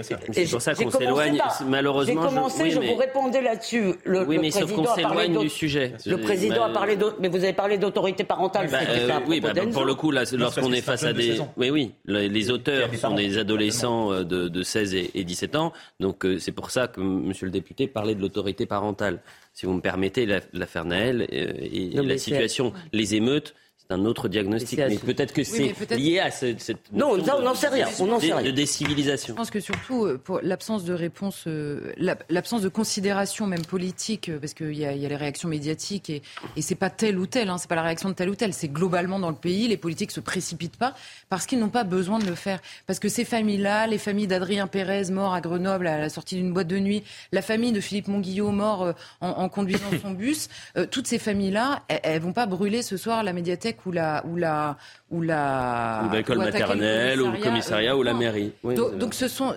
[0.51, 1.39] pour ça qu'on s'éloigne.
[1.66, 3.95] Malheureusement, j'ai commencé, je, vous répondais là-dessus.
[4.05, 5.95] Le, oui, mais sauf qu'on s'éloigne du sujet.
[6.07, 8.68] Le président a parlé d'autres, mais vous avez parlé d'autorité parentale.
[8.70, 12.51] Bah, euh, oui, bah, pour le coup, lorsqu'on est face à des, oui, oui, les
[12.51, 16.89] auteurs sont des adolescents euh, de, 16 et, 17 ans, donc euh, c'est pour ça
[16.89, 19.20] que Monsieur le député parlait de l'autorité parentale
[19.53, 23.55] si vous me permettez, l'affaire Naël euh, et, la situation, les émeutes,
[23.91, 24.78] c'est un autre diagnostic.
[24.78, 26.80] Mais, peut-être que c'est lié à cette.
[26.93, 27.88] Non, on n'en sait rien.
[27.99, 28.43] On n'en sait rien.
[28.43, 29.34] De décivilisation.
[29.34, 31.93] Je pense que surtout, euh, pour l'absence de réponse, euh,
[32.28, 36.22] l'absence de considération même politique, parce qu'il y, a les réactions médiatiques et,
[36.57, 38.53] et c'est pas tel ou tel, hein, c'est pas la réaction de tel ou tel,
[38.53, 40.95] c'est globalement dans le pays, les politiques se précipitent pas
[41.28, 42.61] parce qu'ils n'ont pas besoin de le faire.
[42.86, 46.53] Parce que ces familles-là, les familles d'Adrien Pérez mort à Grenoble à la sortie d'une
[46.53, 50.86] boîte de nuit, la famille de Philippe Monguillot mort euh, en, conduisant son bus, euh,
[50.86, 54.37] toutes ces familles-là, elles, ne vont pas brûler ce soir la médiathèque ou la ou
[54.37, 54.76] la
[55.11, 58.53] ou la ou l'école maternelle ou le commissariat ou la mairie.
[58.64, 59.55] donc, ce sont,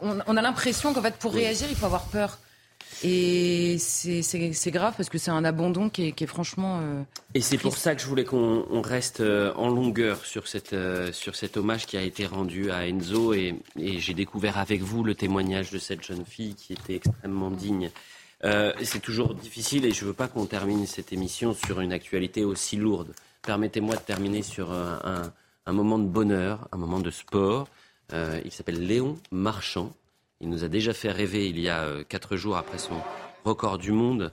[0.00, 2.38] on, on a l'impression qu'en fait pour réagir il faut avoir peur.
[3.02, 6.80] Et c'est grave parce que c'est un abandon qui est, franchement.
[6.82, 7.02] Euh,
[7.34, 11.12] et c'est pour ça que je voulais qu'on reste euh, en longueur sur, cette, euh,
[11.12, 13.34] sur cet hommage qui a été rendu à Enzo.
[13.34, 17.90] Et, j'ai découvert avec vous le témoignage de cette jeune fille qui était extrêmement digne.
[18.82, 22.44] c'est toujours difficile et je ne veux pas qu'on termine cette émission sur une actualité
[22.44, 23.14] aussi lourde.
[23.46, 25.32] Permettez-moi de terminer sur un,
[25.66, 27.68] un, moment de bonheur, un moment de sport.
[28.12, 29.92] il s'appelle Léon Marchand.
[30.44, 33.00] Il nous a déjà fait rêver il y a euh, quatre jours après son
[33.46, 34.30] record du monde,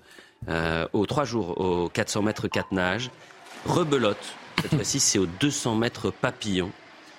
[0.49, 3.12] euh, aux trois jours aux 400 mètres 4 nages.
[3.66, 4.18] Rebelote,
[4.62, 6.72] cette fois-ci c'est aux 200 mètres papillon.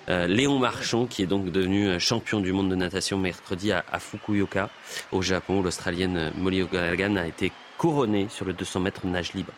[0.09, 4.69] Euh, Léon Marchand, qui est donc devenu champion du monde de natation mercredi à, Fukuoka,
[5.11, 5.61] au Japon.
[5.61, 9.53] L'Australienne Molly O'Gallaghan a été couronnée sur le 200 mètres nage libre.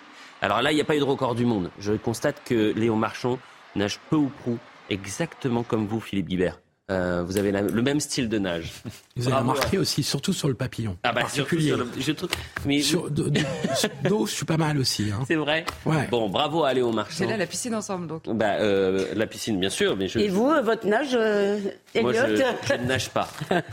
[0.45, 1.71] Alors là, il n'y a pas eu de record du monde.
[1.79, 3.39] Je constate que Léon Marchand
[3.75, 4.59] nage peu ou prou
[4.91, 6.59] exactement comme vous, Philippe Guibert.
[6.91, 8.71] Euh, vous avez le même style de nage.
[9.15, 10.97] Vous avez remarqué aussi, surtout sur le papillon.
[11.01, 12.29] Ah bah surtout sur le, je trouve,
[12.63, 15.09] mais sur d'eau, je suis pas mal aussi.
[15.11, 15.23] Hein.
[15.25, 15.65] C'est vrai.
[15.83, 16.07] Ouais.
[16.11, 17.15] Bon, bravo à Léo Marchand.
[17.17, 18.29] C'est là la piscine ensemble donc.
[18.29, 20.19] Bah euh, la piscine bien sûr, mais je.
[20.19, 21.57] Et vous, votre nage, euh,
[21.99, 22.35] Moi, je,
[22.67, 23.27] je ne nage pas.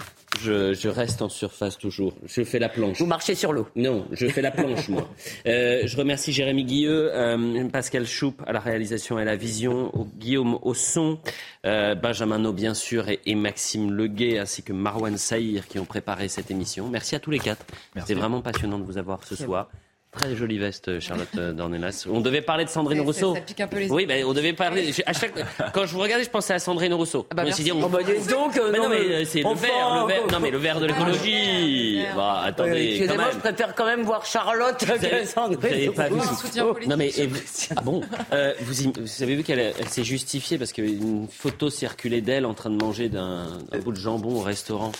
[0.42, 2.14] Je, je, reste en surface toujours.
[2.26, 2.98] Je fais la planche.
[2.98, 5.08] Vous marchez sur l'eau Non, je fais la planche, moi.
[5.46, 9.90] Euh, je remercie Jérémy Guilleux, euh, Pascal Choup à la réalisation et à la vision,
[10.18, 11.18] Guillaume au son,
[11.66, 15.84] euh, Benjamin No, bien sûr, et, et, Maxime Leguet, ainsi que Marwan Saïr qui ont
[15.84, 16.88] préparé cette émission.
[16.88, 17.64] Merci à tous les quatre.
[17.96, 19.68] C'était vraiment passionnant de vous avoir ce soir.
[20.12, 22.06] Très jolie veste, Charlotte Dornelas.
[22.10, 23.34] On devait parler de Sandrine Rousseau.
[23.34, 24.92] Ça, pique un peu les oui, ben, on devait parler.
[25.06, 25.32] À chaque...
[25.72, 27.26] Quand je vous regardais, je pensais à Sandrine Rousseau.
[27.30, 27.82] Ah bah je me suis dit, on...
[27.82, 30.26] oh bah donc, euh, mais non, mais c'est le vert, le vert.
[30.30, 32.04] Non, mais le vert de l'écologie.
[32.10, 32.72] Ah, bah, attendez.
[32.72, 35.92] Oui, Excusez-moi, je préfère quand même voir Charlotte que Sandrine.
[35.92, 37.28] Pas vu soutien non mais et,
[37.74, 38.02] ah bon,
[38.32, 42.54] euh, vous, vous, avez vu qu'elle elle, s'est justifiée parce qu'une photo circulait d'elle en
[42.54, 43.46] train de manger d'un
[43.82, 44.92] bout de jambon au restaurant.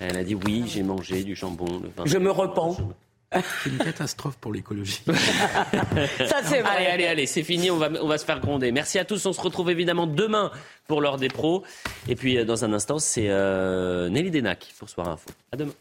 [0.00, 1.66] Elle a dit oui, j'ai mangé du jambon.
[1.66, 2.04] Le vin.
[2.04, 2.76] Je me repens.
[3.62, 5.02] C'est une catastrophe pour l'écologie.
[5.06, 6.76] Ça, c'est vrai.
[6.76, 8.72] Allez, allez, allez, c'est fini, on va, on va se faire gronder.
[8.72, 10.50] Merci à tous, on se retrouve évidemment demain
[10.86, 11.64] pour l'heure des pros.
[12.08, 15.30] Et puis, dans un instant, c'est euh, Nelly Denac pour Soir Info.
[15.52, 15.72] À demain.